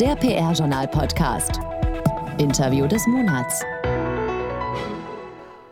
Der 0.00 0.14
PR-Journal-Podcast. 0.14 1.58
Interview 2.36 2.86
des 2.86 3.06
Monats. 3.06 3.62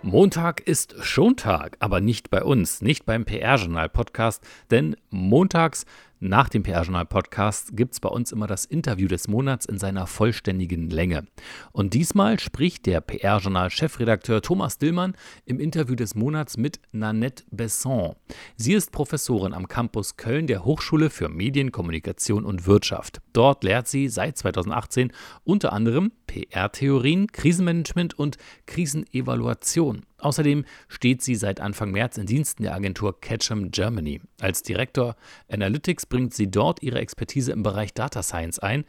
Montag 0.01 0.61
ist 0.67 0.95
schon 1.04 1.37
Tag, 1.37 1.77
aber 1.81 2.01
nicht 2.01 2.31
bei 2.31 2.43
uns, 2.43 2.81
nicht 2.81 3.05
beim 3.05 3.27
PR-Journal-Podcast, 3.27 4.43
denn 4.71 4.97
montags 5.11 5.85
nach 6.27 6.49
dem 6.49 6.63
PR-Journal-Podcast 6.63 7.77
gibt 7.77 7.93
es 7.93 8.01
bei 8.01 8.09
uns 8.09 8.33
immer 8.33 8.46
das 8.46 8.65
Interview 8.65 9.09
des 9.09 9.29
Monats 9.29 9.67
in 9.67 9.77
seiner 9.77 10.07
vollständigen 10.07 10.89
Länge. 10.89 11.27
Und 11.71 11.93
diesmal 11.93 12.41
spricht 12.41 12.87
der 12.87 13.03
PR-Journal-Chefredakteur 13.03 14.41
Thomas 14.41 14.79
Dillmann 14.79 15.19
im 15.45 15.61
Interview 15.61 15.95
des 15.95 16.15
Monats 16.15 16.57
mit 16.57 16.80
Nanette 16.93 17.45
Besson. 17.51 18.15
Sie 18.57 18.73
ist 18.73 18.91
Professorin 18.91 19.52
am 19.52 19.69
Campus 19.69 20.16
Köln 20.16 20.47
der 20.47 20.65
Hochschule 20.65 21.11
für 21.11 21.29
Medien, 21.29 21.73
Kommunikation 21.73 22.47
und 22.47 22.66
Wirtschaft. 22.66 23.20
Dort 23.34 23.62
lehrt 23.62 23.87
sie 23.87 24.09
seit 24.09 24.38
2018 24.38 25.12
unter 25.45 25.75
anderem 25.75 26.11
PR-Theorien, 26.27 27.27
Krisenmanagement 27.33 28.19
und 28.19 28.38
Krisenevaluation. 28.65 30.06
Außerdem 30.24 30.64
steht 30.88 31.20
sie 31.20 31.34
seit 31.34 31.60
Anfang 31.60 31.91
März 31.91 32.16
in 32.16 32.24
Diensten 32.24 32.62
der 32.62 32.74
Agentur 32.74 33.20
Ketchum 33.20 33.70
Germany. 33.70 34.23
Als 34.41 34.62
Direktor 34.62 35.16
Analytics 35.48 36.06
bringt 36.06 36.32
sie 36.32 36.51
dort 36.51 36.82
ihre 36.82 36.98
Expertise 36.98 37.52
im 37.52 37.62
Bereich 37.62 37.92
Data 37.92 38.23
Science 38.23 38.59
ein. 38.59 38.87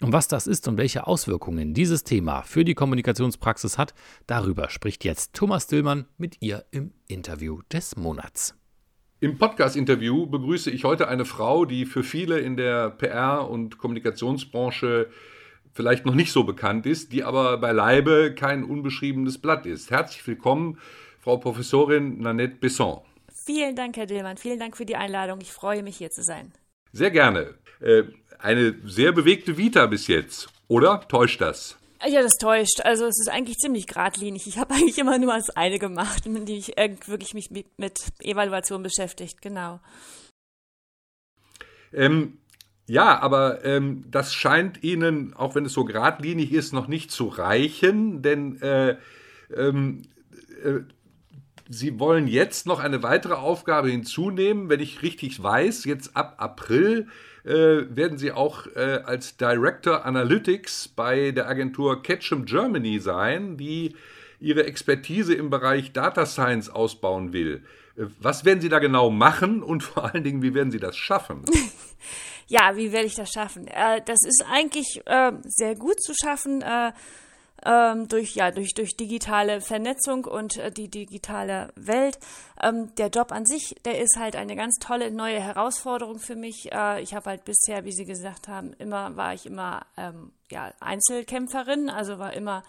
Und 0.00 0.12
was 0.12 0.26
das 0.26 0.48
ist 0.48 0.66
und 0.66 0.78
welche 0.78 1.06
Auswirkungen 1.06 1.72
dieses 1.72 2.02
Thema 2.02 2.42
für 2.42 2.64
die 2.64 2.74
Kommunikationspraxis 2.74 3.78
hat, 3.78 3.94
darüber 4.26 4.70
spricht 4.70 5.04
jetzt 5.04 5.34
Thomas 5.34 5.68
Dillmann 5.68 6.06
mit 6.18 6.38
ihr 6.40 6.64
im 6.72 6.90
Interview 7.06 7.60
des 7.72 7.94
Monats. 7.94 8.56
Im 9.20 9.38
Podcast-Interview 9.38 10.26
begrüße 10.26 10.72
ich 10.72 10.82
heute 10.82 11.06
eine 11.06 11.24
Frau, 11.24 11.64
die 11.64 11.86
für 11.86 12.02
viele 12.02 12.40
in 12.40 12.56
der 12.56 12.98
PR- 12.98 13.48
und 13.48 13.78
Kommunikationsbranche 13.78 15.10
vielleicht 15.72 16.06
noch 16.06 16.14
nicht 16.14 16.32
so 16.32 16.44
bekannt 16.44 16.86
ist, 16.86 17.12
die 17.12 17.24
aber 17.24 17.58
beileibe 17.58 18.34
kein 18.34 18.64
unbeschriebenes 18.64 19.38
Blatt 19.38 19.66
ist. 19.66 19.90
Herzlich 19.90 20.26
willkommen, 20.26 20.78
Frau 21.20 21.36
Professorin 21.36 22.20
Nanette 22.20 22.56
Besson. 22.56 23.00
Vielen 23.44 23.74
Dank, 23.74 23.96
Herr 23.96 24.06
Dillmann. 24.06 24.36
Vielen 24.36 24.58
Dank 24.58 24.76
für 24.76 24.86
die 24.86 24.96
Einladung. 24.96 25.40
Ich 25.40 25.52
freue 25.52 25.82
mich, 25.82 25.96
hier 25.96 26.10
zu 26.10 26.22
sein. 26.22 26.52
Sehr 26.92 27.10
gerne. 27.10 27.54
Äh, 27.80 28.04
eine 28.38 28.76
sehr 28.84 29.12
bewegte 29.12 29.56
Vita 29.56 29.86
bis 29.86 30.06
jetzt, 30.06 30.48
oder? 30.68 31.00
Täuscht 31.08 31.40
das? 31.40 31.76
Ja, 32.06 32.22
das 32.22 32.34
täuscht. 32.34 32.80
Also 32.82 33.06
es 33.06 33.20
ist 33.20 33.28
eigentlich 33.30 33.58
ziemlich 33.58 33.86
geradlinig. 33.86 34.46
Ich 34.46 34.58
habe 34.58 34.74
eigentlich 34.74 34.98
immer 34.98 35.18
nur 35.18 35.34
das 35.34 35.50
eine 35.50 35.78
gemacht, 35.78 36.26
mit 36.26 36.48
dem 36.48 36.56
ich 36.56 36.68
wirklich 37.06 37.34
mich 37.34 37.50
mit 37.50 37.98
Evaluation 38.20 38.82
beschäftigt, 38.82 39.40
genau. 39.40 39.80
Ähm, 41.92 42.38
ja, 42.86 43.20
aber 43.20 43.64
ähm, 43.64 44.04
das 44.10 44.34
scheint 44.34 44.82
Ihnen, 44.82 45.34
auch 45.34 45.54
wenn 45.54 45.64
es 45.64 45.72
so 45.72 45.84
geradlinig 45.84 46.52
ist, 46.52 46.72
noch 46.72 46.88
nicht 46.88 47.10
zu 47.10 47.28
reichen, 47.28 48.22
denn 48.22 48.60
äh, 48.60 48.96
ähm, 49.56 50.02
äh, 50.64 50.80
Sie 51.68 51.98
wollen 51.98 52.26
jetzt 52.26 52.66
noch 52.66 52.80
eine 52.80 53.02
weitere 53.02 53.34
Aufgabe 53.34 53.88
hinzunehmen. 53.88 54.68
Wenn 54.68 54.80
ich 54.80 55.00
richtig 55.00 55.42
weiß, 55.42 55.86
jetzt 55.86 56.16
ab 56.16 56.34
April 56.36 57.06
äh, 57.44 57.84
werden 57.88 58.18
Sie 58.18 58.30
auch 58.30 58.66
äh, 58.74 59.00
als 59.04 59.36
Director 59.36 60.04
Analytics 60.04 60.88
bei 60.88 61.30
der 61.30 61.48
Agentur 61.48 62.02
Ketchum 62.02 62.44
Germany 62.44 62.98
sein, 62.98 63.56
die 63.56 63.96
ihre 64.38 64.66
Expertise 64.66 65.34
im 65.34 65.50
Bereich 65.50 65.92
Data 65.92 66.26
Science 66.26 66.68
ausbauen 66.68 67.32
will. 67.32 67.62
Was 67.96 68.44
werden 68.44 68.60
Sie 68.60 68.68
da 68.68 68.78
genau 68.78 69.10
machen 69.10 69.62
und 69.62 69.82
vor 69.82 70.04
allen 70.04 70.24
Dingen, 70.24 70.42
wie 70.42 70.54
werden 70.54 70.70
Sie 70.70 70.78
das 70.78 70.96
schaffen? 70.96 71.44
ja, 72.48 72.76
wie 72.76 72.92
werde 72.92 73.06
ich 73.06 73.14
das 73.14 73.30
schaffen? 73.30 73.66
Äh, 73.66 74.00
das 74.04 74.24
ist 74.24 74.44
eigentlich 74.50 75.02
äh, 75.06 75.32
sehr 75.44 75.74
gut 75.74 76.00
zu 76.02 76.14
schaffen 76.14 76.62
äh, 76.62 76.92
ähm, 77.64 78.08
durch, 78.08 78.34
ja, 78.34 78.50
durch, 78.50 78.74
durch 78.74 78.96
digitale 78.96 79.60
Vernetzung 79.60 80.24
und 80.24 80.60
die 80.76 80.88
digitale 80.88 81.72
Welt. 81.76 82.18
Ähm, 82.62 82.94
der 82.96 83.08
Job 83.08 83.30
an 83.30 83.46
sich, 83.46 83.76
der 83.84 84.00
ist 84.00 84.16
halt 84.18 84.36
eine 84.36 84.56
ganz 84.56 84.78
tolle 84.80 85.10
neue 85.10 85.40
Herausforderung 85.40 86.18
für 86.18 86.34
mich. 86.34 86.66
Ich 87.00 87.14
habe 87.14 87.30
halt 87.30 87.44
bisher, 87.44 87.84
wie 87.84 87.92
Sie 87.92 88.04
gesagt 88.04 88.48
haben, 88.48 88.72
immer 88.78 89.16
war 89.16 89.34
ich 89.34 89.46
immer 89.46 89.86
ähm, 89.96 90.32
ja, 90.50 90.72
Einzelkämpferin, 90.80 91.88
also 91.88 92.18
war 92.18 92.32
immer 92.32 92.64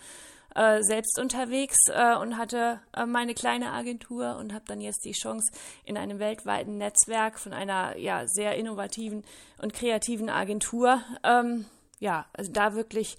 äh, 0.56 0.82
selbst 0.82 1.20
unterwegs 1.20 1.78
äh, 1.88 2.16
und 2.16 2.38
hatte 2.38 2.82
äh, 2.96 3.06
meine 3.06 3.34
kleine 3.34 3.72
Agentur 3.72 4.38
und 4.38 4.54
habe 4.54 4.66
dann 4.68 4.82
jetzt 4.82 5.06
die 5.06 5.14
Chance, 5.14 5.52
in 5.84 5.98
einem 5.98 6.20
weltweiten 6.20 6.78
Netzwerk 6.78 7.40
von 7.40 7.54
einer 7.54 7.98
ja 7.98 8.28
sehr 8.28 8.56
innovativen 8.56 9.24
und 9.62 9.74
kreativen 9.74 10.30
Agentur, 10.30 11.02
ähm, 11.24 11.66
ja, 12.00 12.26
also 12.34 12.52
da 12.52 12.76
wirklich 12.76 13.18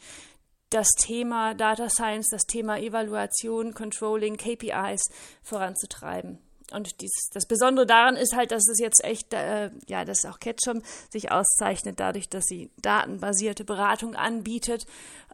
das 0.71 0.89
Thema 0.99 1.55
Data 1.55 1.89
Science, 1.89 2.28
das 2.31 2.47
Thema 2.47 2.78
Evaluation, 2.78 3.75
Controlling, 3.75 4.37
KPIs 4.37 5.03
voranzutreiben. 5.43 6.44
Und 6.72 7.00
dies, 7.00 7.12
das 7.32 7.47
Besondere 7.47 7.86
daran 7.86 8.16
ist 8.16 8.34
halt, 8.34 8.50
dass 8.50 8.66
es 8.69 8.78
jetzt 8.80 9.04
echt, 9.04 9.32
äh, 9.34 9.70
ja, 9.86 10.04
dass 10.04 10.25
auch 10.25 10.41
Ketchum 10.41 10.82
sich 11.10 11.30
auszeichnet 11.30 12.00
dadurch, 12.00 12.28
dass 12.28 12.44
sie 12.44 12.70
datenbasierte 12.80 13.64
Beratung 13.64 14.14
anbietet 14.14 14.86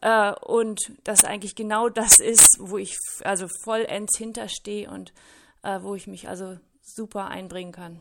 äh, 0.03 0.33
und 0.33 0.93
das 1.05 1.25
eigentlich 1.25 1.55
genau 1.55 1.89
das 1.89 2.19
ist, 2.19 2.59
wo 2.59 2.79
ich 2.79 2.97
also 3.23 3.47
vollends 3.63 4.19
hinterstehe 4.19 4.91
und 4.91 5.13
äh, 5.63 5.81
wo 5.83 5.95
ich 5.95 6.07
mich 6.07 6.29
also 6.29 6.59
super 6.83 7.29
einbringen 7.29 7.73
kann. 7.73 8.01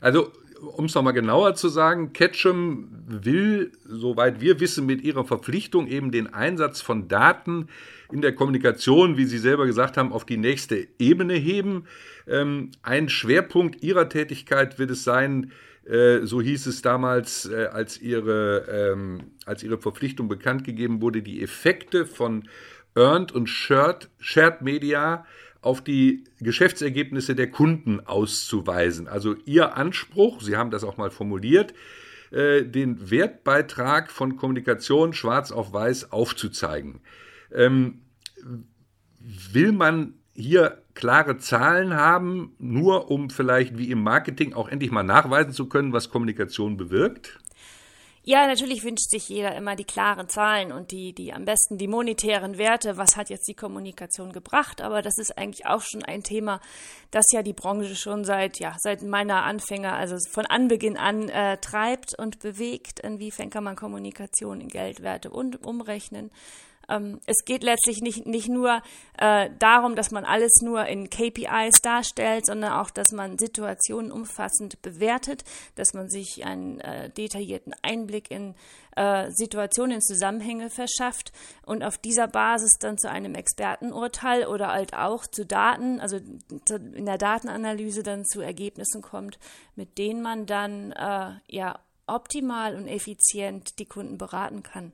Also 0.00 0.32
um 0.76 0.86
es 0.86 0.94
nochmal 0.94 1.12
genauer 1.12 1.54
zu 1.54 1.68
sagen, 1.68 2.12
Ketchum 2.12 2.95
will, 3.06 3.72
soweit 3.84 4.40
wir 4.40 4.60
wissen, 4.60 4.86
mit 4.86 5.02
ihrer 5.02 5.24
Verpflichtung 5.24 5.86
eben 5.86 6.10
den 6.10 6.32
Einsatz 6.32 6.80
von 6.80 7.08
Daten 7.08 7.68
in 8.12 8.20
der 8.20 8.34
Kommunikation, 8.34 9.16
wie 9.16 9.24
Sie 9.24 9.38
selber 9.38 9.66
gesagt 9.66 9.96
haben, 9.96 10.12
auf 10.12 10.24
die 10.24 10.36
nächste 10.36 10.86
Ebene 10.98 11.34
heben. 11.34 11.86
Ähm, 12.26 12.72
ein 12.82 13.08
Schwerpunkt 13.08 13.82
Ihrer 13.82 14.08
Tätigkeit 14.08 14.78
wird 14.78 14.90
es 14.90 15.04
sein, 15.04 15.52
äh, 15.86 16.26
so 16.26 16.42
hieß 16.42 16.66
es 16.66 16.82
damals, 16.82 17.48
äh, 17.48 17.66
als, 17.66 18.00
ihre, 18.00 18.66
ähm, 18.68 19.30
als 19.44 19.62
ihre 19.62 19.78
Verpflichtung 19.78 20.26
bekannt 20.28 20.64
gegeben 20.64 21.00
wurde, 21.00 21.22
die 21.22 21.42
Effekte 21.42 22.06
von 22.06 22.48
Earned 22.96 23.30
und 23.32 23.48
Shared, 23.48 24.08
Shared 24.18 24.62
Media 24.62 25.24
auf 25.60 25.82
die 25.82 26.24
Geschäftsergebnisse 26.40 27.34
der 27.34 27.50
Kunden 27.50 28.00
auszuweisen. 28.00 29.06
Also 29.06 29.36
Ihr 29.44 29.76
Anspruch, 29.76 30.40
Sie 30.40 30.56
haben 30.56 30.70
das 30.70 30.82
auch 30.84 30.96
mal 30.96 31.10
formuliert, 31.10 31.72
äh, 32.30 32.64
den 32.64 33.10
Wertbeitrag 33.10 34.10
von 34.10 34.36
Kommunikation 34.36 35.12
schwarz 35.12 35.52
auf 35.52 35.72
weiß 35.72 36.12
aufzuzeigen. 36.12 37.00
Ähm, 37.52 38.02
will 39.18 39.72
man 39.72 40.14
hier 40.34 40.82
klare 40.94 41.38
Zahlen 41.38 41.94
haben, 41.94 42.54
nur 42.58 43.10
um 43.10 43.30
vielleicht 43.30 43.78
wie 43.78 43.90
im 43.90 44.02
Marketing 44.02 44.52
auch 44.52 44.68
endlich 44.68 44.90
mal 44.90 45.02
nachweisen 45.02 45.52
zu 45.52 45.68
können, 45.68 45.92
was 45.92 46.10
Kommunikation 46.10 46.76
bewirkt? 46.76 47.38
Ja, 48.28 48.48
natürlich 48.48 48.82
wünscht 48.82 49.08
sich 49.08 49.28
jeder 49.28 49.54
immer 49.54 49.76
die 49.76 49.84
klaren 49.84 50.28
Zahlen 50.28 50.72
und 50.72 50.90
die, 50.90 51.12
die 51.12 51.32
am 51.32 51.44
besten 51.44 51.78
die 51.78 51.86
monetären 51.86 52.58
Werte. 52.58 52.96
Was 52.96 53.16
hat 53.16 53.30
jetzt 53.30 53.46
die 53.46 53.54
Kommunikation 53.54 54.32
gebracht? 54.32 54.80
Aber 54.80 55.00
das 55.00 55.16
ist 55.18 55.38
eigentlich 55.38 55.66
auch 55.66 55.82
schon 55.82 56.02
ein 56.02 56.24
Thema, 56.24 56.60
das 57.12 57.26
ja 57.30 57.44
die 57.44 57.52
Branche 57.52 57.94
schon 57.94 58.24
seit, 58.24 58.58
ja, 58.58 58.74
seit 58.80 59.02
meiner 59.02 59.44
Anfänger, 59.44 59.94
also 59.94 60.16
von 60.28 60.44
Anbeginn 60.44 60.96
an 60.96 61.28
äh, 61.28 61.58
treibt 61.58 62.18
und 62.18 62.40
bewegt. 62.40 62.98
Inwiefern 62.98 63.48
kann 63.48 63.62
man 63.62 63.76
Kommunikation 63.76 64.60
in 64.60 64.70
Geldwerte 64.70 65.30
und 65.30 65.64
umrechnen? 65.64 66.32
Ähm, 66.88 67.20
es 67.26 67.44
geht 67.44 67.62
letztlich 67.62 68.00
nicht, 68.00 68.26
nicht 68.26 68.48
nur 68.48 68.82
äh, 69.18 69.50
darum, 69.58 69.96
dass 69.96 70.10
man 70.10 70.24
alles 70.24 70.60
nur 70.62 70.86
in 70.86 71.10
KPIs 71.10 71.80
darstellt, 71.82 72.46
sondern 72.46 72.72
auch, 72.72 72.90
dass 72.90 73.12
man 73.12 73.38
Situationen 73.38 74.12
umfassend 74.12 74.80
bewertet, 74.82 75.44
dass 75.74 75.94
man 75.94 76.08
sich 76.08 76.44
einen 76.44 76.80
äh, 76.80 77.10
detaillierten 77.10 77.74
Einblick 77.82 78.30
in 78.30 78.54
äh, 78.96 79.30
Situationen, 79.30 79.96
in 79.96 80.00
Zusammenhänge 80.00 80.70
verschafft 80.70 81.32
und 81.64 81.82
auf 81.82 81.98
dieser 81.98 82.28
Basis 82.28 82.78
dann 82.80 82.98
zu 82.98 83.10
einem 83.10 83.34
Expertenurteil 83.34 84.46
oder 84.46 84.68
halt 84.68 84.94
auch 84.94 85.26
zu 85.26 85.44
Daten, 85.44 86.00
also 86.00 86.16
in 86.16 87.06
der 87.06 87.18
Datenanalyse 87.18 88.02
dann 88.02 88.24
zu 88.24 88.40
Ergebnissen 88.40 89.02
kommt, 89.02 89.38
mit 89.74 89.98
denen 89.98 90.22
man 90.22 90.46
dann 90.46 90.92
äh, 90.92 91.32
ja 91.48 91.78
optimal 92.06 92.76
und 92.76 92.88
effizient 92.88 93.78
die 93.78 93.86
Kunden 93.86 94.18
beraten 94.18 94.62
kann. 94.62 94.92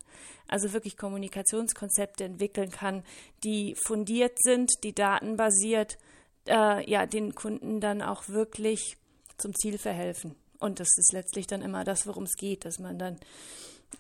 Also 0.48 0.72
wirklich 0.72 0.96
Kommunikationskonzepte 0.96 2.24
entwickeln 2.24 2.70
kann, 2.70 3.04
die 3.44 3.76
fundiert 3.86 4.38
sind, 4.42 4.70
die 4.82 4.94
datenbasiert, 4.94 5.98
äh, 6.46 6.88
ja, 6.90 7.06
den 7.06 7.34
Kunden 7.34 7.80
dann 7.80 8.02
auch 8.02 8.28
wirklich 8.28 8.96
zum 9.38 9.54
Ziel 9.54 9.78
verhelfen. 9.78 10.34
Und 10.58 10.78
das 10.78 10.88
ist 10.96 11.12
letztlich 11.12 11.46
dann 11.46 11.62
immer 11.62 11.84
das, 11.84 12.06
worum 12.06 12.24
es 12.24 12.36
geht, 12.36 12.64
dass 12.64 12.78
man 12.78 12.98
dann 12.98 13.18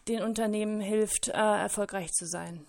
den 0.08 0.22
Unternehmen 0.22 0.80
hilft, 0.80 1.28
äh, 1.28 1.32
erfolgreich 1.32 2.10
zu 2.12 2.26
sein. 2.26 2.60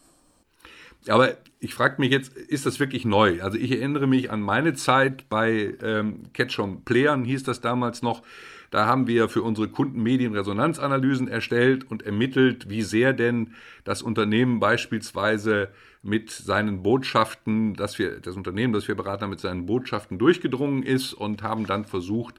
Aber 1.07 1.36
ich 1.60 1.74
frage 1.74 1.95
mich 2.00 2.12
jetzt, 2.12 2.36
ist 2.36 2.66
das 2.66 2.80
wirklich 2.80 3.06
neu? 3.06 3.42
Also 3.42 3.57
ich 3.57 3.72
erinnere 3.72 4.07
mich 4.07 4.31
an 4.31 4.42
meine 4.42 4.74
Zeit 4.74 5.28
bei 5.28 5.75
ähm, 5.81 6.31
Ketchum 6.34 6.84
Playern, 6.84 7.25
hieß 7.25 7.44
das 7.44 7.60
damals 7.60 8.01
noch, 8.01 8.24
Da 8.74 8.88
haben 8.88 9.06
wir 9.06 9.30
für 9.30 9.44
unsere 9.44 9.68
Kunden 9.68 10.02
Medienresonanzanalysen 10.02 11.28
erstellt 11.28 11.92
und 11.92 12.02
ermittelt, 12.02 12.72
wie 12.72 12.81
sehr 12.81 13.14
denn 13.14 13.54
das 13.84 14.02
Unternehmen 14.02 14.60
beispielsweise 14.60 15.70
mit 16.02 16.31
seinen 16.31 16.81
Botschaften, 16.81 17.75
dass 17.75 18.00
wir, 18.00 18.20
das 18.20 18.36
Unternehmen, 18.36 18.74
das 18.74 18.88
wir 18.88 18.96
beraten, 18.96 19.30
mit 19.30 19.40
seinen 19.40 19.68
Botschaften 19.68 20.18
durchgedrungen 20.18 20.81
ist 20.81 21.14
und 21.14 21.44
haben 21.44 21.68
dann 21.68 21.86
versucht, 21.86 22.34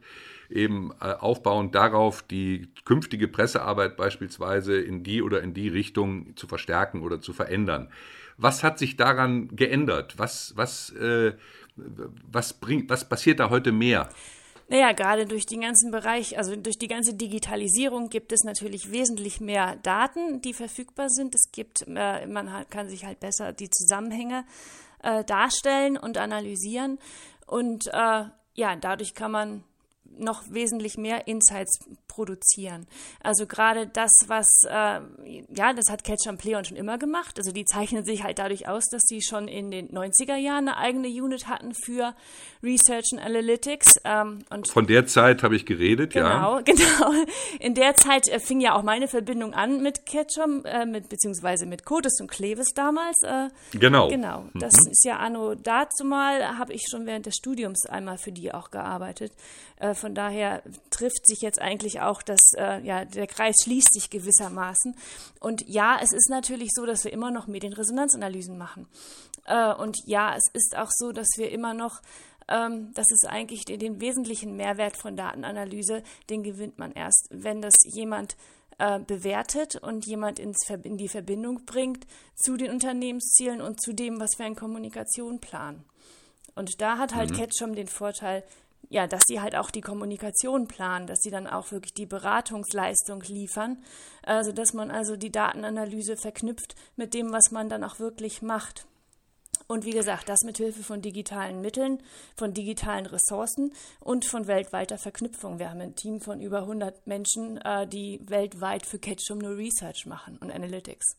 eben 0.51 0.91
äh, 1.01 1.13
aufbauend 1.13 1.73
darauf 1.77 2.23
die 2.23 2.67
künftige 2.85 3.29
Pressearbeit 3.29 3.97
beispielsweise 3.97 4.81
in 4.81 5.05
die 5.05 5.23
oder 5.23 5.41
in 5.41 5.55
die 5.55 5.69
Richtung 5.69 6.37
zu 6.37 6.49
verstärken 6.49 7.03
oder 7.03 7.21
zu 7.21 7.33
verändern. 7.33 7.91
Was 8.39 8.65
hat 8.65 8.81
sich 8.81 8.97
daran 8.97 9.55
geändert? 9.55 10.15
Was, 10.17 10.53
was, 10.57 10.91
äh, 10.97 11.35
was, 11.77 12.55
bringt, 12.55 12.91
was 12.91 13.09
passiert 13.09 13.39
da 13.39 13.51
heute 13.51 13.71
mehr? 13.71 14.09
Naja, 14.69 14.93
gerade 14.93 15.27
durch 15.27 15.45
den 15.47 15.61
ganzen 15.61 15.91
Bereich, 15.91 16.39
also 16.39 16.57
durch 16.57 16.79
die 16.79 16.89
ganze 16.89 17.15
Digitalisierung 17.15 18.09
gibt 18.09 18.33
es 18.33 18.45
natürlich 18.45 18.91
wesentlich 18.91 19.41
mehr 19.41 19.77
Daten, 19.83 20.41
die 20.41 20.55
verfügbar 20.55 21.11
sind. 21.11 21.35
Es 21.35 21.53
gibt, 21.53 21.85
äh, 21.87 22.27
man 22.27 22.49
kann 22.71 22.89
sich 22.89 23.05
halt 23.05 23.21
besser 23.21 23.53
die 23.53 23.69
Zusammenhänge 23.69 24.45
äh, 25.03 25.23
darstellen 25.25 25.99
und 25.99 26.17
analysieren. 26.17 26.99
Und 27.47 27.89
äh, 27.89 28.25
ja, 28.55 28.77
dadurch 28.81 29.15
kann 29.15 29.33
man 29.33 29.65
noch 30.19 30.43
wesentlich 30.51 30.97
mehr 30.97 31.27
Insights 31.27 31.79
produzieren. 32.09 32.87
Also 33.23 33.47
gerade 33.47 33.87
das, 33.89 34.11
was, 34.29 34.47
äh, 34.69 35.01
ja, 35.55 35.73
das 35.73 35.91
hat 35.91 36.05
Catch 36.05 36.29
and 36.29 36.41
Play 36.41 36.55
schon 36.65 36.77
immer 36.77 36.99
gemacht. 36.99 37.39
Also 37.39 37.51
die 37.51 37.65
zeichnen 37.65 38.05
sich 38.05 38.23
halt 38.23 38.39
dadurch 38.39 38.69
aus, 38.69 38.85
dass 38.91 39.03
sie 39.03 39.21
schon 39.23 39.49
in 39.49 39.71
den 39.71 39.89
90er 39.89 40.37
Jahren 40.37 40.69
eine 40.69 40.77
eigene 40.77 41.09
Unit 41.09 41.49
hatten 41.49 41.75
für 41.75 42.15
Research 42.63 43.07
and 43.13 43.23
Analytics. 43.23 44.01
Ähm, 44.05 44.45
und 44.51 44.69
Von 44.69 44.87
der 44.87 45.07
Zeit 45.07 45.43
habe 45.43 45.57
ich 45.57 45.67
geredet, 45.67 46.13
genau, 46.13 46.57
ja. 46.57 46.61
Genau, 46.61 46.85
genau. 47.11 47.25
In 47.59 47.75
der 47.75 47.95
Zeit 47.97 48.29
äh, 48.29 48.39
fing 48.39 48.61
ja 48.61 48.75
auch 48.75 48.83
meine 48.83 49.09
Verbindung 49.09 49.55
an 49.55 49.83
mit 49.83 50.07
Ketchum, 50.07 50.65
äh, 50.65 50.87
mit, 50.87 51.09
beziehungsweise 51.09 51.67
mit 51.67 51.85
Codes 51.85 52.21
und 52.21 52.31
Clevis 52.31 52.69
damals. 52.75 53.17
Äh, 53.23 53.49
genau. 53.77 54.09
Genau. 54.09 54.45
Das 54.55 54.75
mhm. 54.81 54.93
ist 54.93 55.05
ja 55.05 55.19
anno 55.19 55.55
dazu 55.55 56.05
mal, 56.05 56.59
habe 56.59 56.73
ich 56.73 56.87
schon 56.89 57.07
während 57.07 57.27
des 57.27 57.35
Studiums 57.35 57.87
einmal 57.87 58.19
für 58.19 58.33
die 58.33 58.53
auch 58.53 58.71
gearbeitet. 58.71 59.33
Von 60.05 60.15
daher 60.15 60.63
trifft 60.91 61.27
sich 61.27 61.41
jetzt 61.41 61.59
eigentlich 61.59 62.03
auch, 62.03 62.21
dass 62.21 62.53
äh, 62.59 62.85
ja, 62.85 63.07
der 63.07 63.27
Kreis 63.27 63.55
schließt 63.65 63.95
sich 63.95 64.11
gewissermaßen. 64.11 64.95
Und 65.41 65.67
ja, 65.67 65.99
es 65.99 66.13
ist 66.13 66.29
natürlich 66.29 66.73
so, 66.75 66.85
dass 66.85 67.05
wir 67.05 67.13
immer 67.15 67.31
noch 67.31 67.47
Medienresonanzanalysen 67.47 68.59
machen. 68.59 68.87
Äh, 69.47 69.73
und 69.73 69.97
ja, 70.05 70.37
es 70.37 70.45
ist 70.53 70.77
auch 70.77 70.91
so, 70.91 71.13
dass 71.13 71.29
wir 71.39 71.51
immer 71.51 71.73
noch 71.73 72.03
ähm, 72.49 72.93
das 72.93 73.07
ist 73.11 73.27
eigentlich 73.27 73.65
den, 73.65 73.79
den, 73.79 74.03
wesentlichen 74.03 74.57
Mehrwert 74.57 74.99
von 74.99 75.17
Datenanalyse, 75.17 76.03
den 76.29 76.43
gewinnt 76.43 76.79
man 76.79 76.93
erst, 76.93 77.29
wenn 77.31 77.63
das 77.63 77.77
jemand 77.85 78.37
äh, 78.77 79.01
bewertet 79.01 79.77
und 79.77 80.05
jemand 80.05 80.39
ins, 80.39 80.69
in 80.83 80.99
die 80.99 81.09
Verbindung 81.09 81.65
bringt 81.65 82.07
zu 82.35 82.59
den 82.59 82.71
Unternehmenszielen 82.71 83.63
und 83.63 83.81
zu 83.81 83.95
dem, 83.95 84.21
was 84.21 84.39
wir 84.39 84.45
in 84.45 84.55
Kommunikation 84.55 85.41
planen. 85.41 85.87
Und 86.55 86.83
da 86.83 86.99
hat 86.99 87.15
halt 87.15 87.31
mhm. 87.31 87.37
Ketchum 87.37 87.75
den 87.75 87.89
Vorteil, 87.89 88.45
ja, 88.89 89.07
dass 89.07 89.23
sie 89.27 89.41
halt 89.41 89.57
auch 89.57 89.71
die 89.71 89.81
Kommunikation 89.81 90.67
planen, 90.67 91.07
dass 91.07 91.21
sie 91.21 91.31
dann 91.31 91.47
auch 91.47 91.73
wirklich 91.73 91.95
die 91.95 92.07
Beratungsleistung 92.07 93.23
liefern, 93.23 93.83
also 94.23 94.53
dass 94.53 94.73
man 94.73 94.91
also 94.91 95.17
die 95.17 95.33
Datenanalyse 95.33 96.17
verknüpft 96.17 96.75
mit 96.97 97.15
dem, 97.15 97.33
was 97.33 97.51
man 97.51 97.69
dann 97.69 97.85
auch 97.85 97.99
wirklich 97.99 98.43
macht. 98.43 98.87
Und 99.67 99.85
wie 99.85 99.93
gesagt, 99.93 100.29
das 100.29 100.43
mit 100.43 100.59
Hilfe 100.59 100.83
von 100.83 101.01
digitalen 101.01 101.61
Mitteln, 101.61 102.03
von 102.37 102.53
digitalen 102.53 103.07
Ressourcen 103.07 103.73
und 104.01 104.27
von 104.27 104.47
weltweiter 104.47 104.99
Verknüpfung. 104.99 105.59
Wir 105.59 105.71
haben 105.71 105.81
ein 105.81 105.95
Team 105.95 106.21
von 106.21 106.41
über 106.41 106.61
100 106.61 107.07
Menschen, 107.07 107.57
äh, 107.59 107.87
die 107.87 108.21
weltweit 108.29 108.85
für 108.85 108.99
Ketchum 108.99 109.39
nur 109.39 109.57
Research 109.57 110.05
machen 110.07 110.37
und 110.39 110.51
Analytics. 110.51 111.17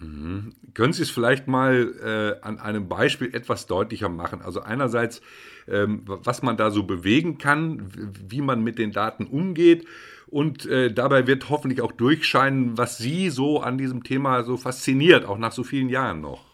Mhm. 0.00 0.54
Können 0.74 0.92
Sie 0.92 1.02
es 1.02 1.10
vielleicht 1.10 1.48
mal 1.48 2.38
äh, 2.40 2.44
an 2.46 2.58
einem 2.58 2.88
Beispiel 2.88 3.34
etwas 3.34 3.66
deutlicher 3.66 4.08
machen? 4.08 4.42
Also 4.42 4.60
einerseits, 4.60 5.20
ähm, 5.66 6.02
was 6.04 6.42
man 6.42 6.56
da 6.56 6.70
so 6.70 6.84
bewegen 6.84 7.38
kann, 7.38 7.90
wie 8.28 8.40
man 8.40 8.62
mit 8.62 8.78
den 8.78 8.92
Daten 8.92 9.26
umgeht 9.26 9.86
und 10.30 10.66
äh, 10.66 10.92
dabei 10.92 11.26
wird 11.26 11.48
hoffentlich 11.48 11.80
auch 11.80 11.92
durchscheinen, 11.92 12.76
was 12.76 12.98
Sie 12.98 13.30
so 13.30 13.60
an 13.60 13.78
diesem 13.78 14.04
Thema 14.04 14.44
so 14.44 14.56
fasziniert, 14.56 15.24
auch 15.24 15.38
nach 15.38 15.52
so 15.52 15.64
vielen 15.64 15.88
Jahren 15.88 16.20
noch. 16.20 16.44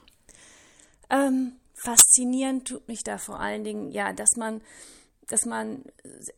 Ähm, 1.11 1.53
faszinierend 1.75 2.69
tut 2.69 2.89
mich 2.89 3.03
da 3.05 3.19
vor 3.19 3.41
allen 3.41 3.65
Dingen, 3.65 3.91
ja, 3.91 4.13
dass 4.13 4.37
man, 4.37 4.63
dass 5.29 5.45
man 5.45 5.85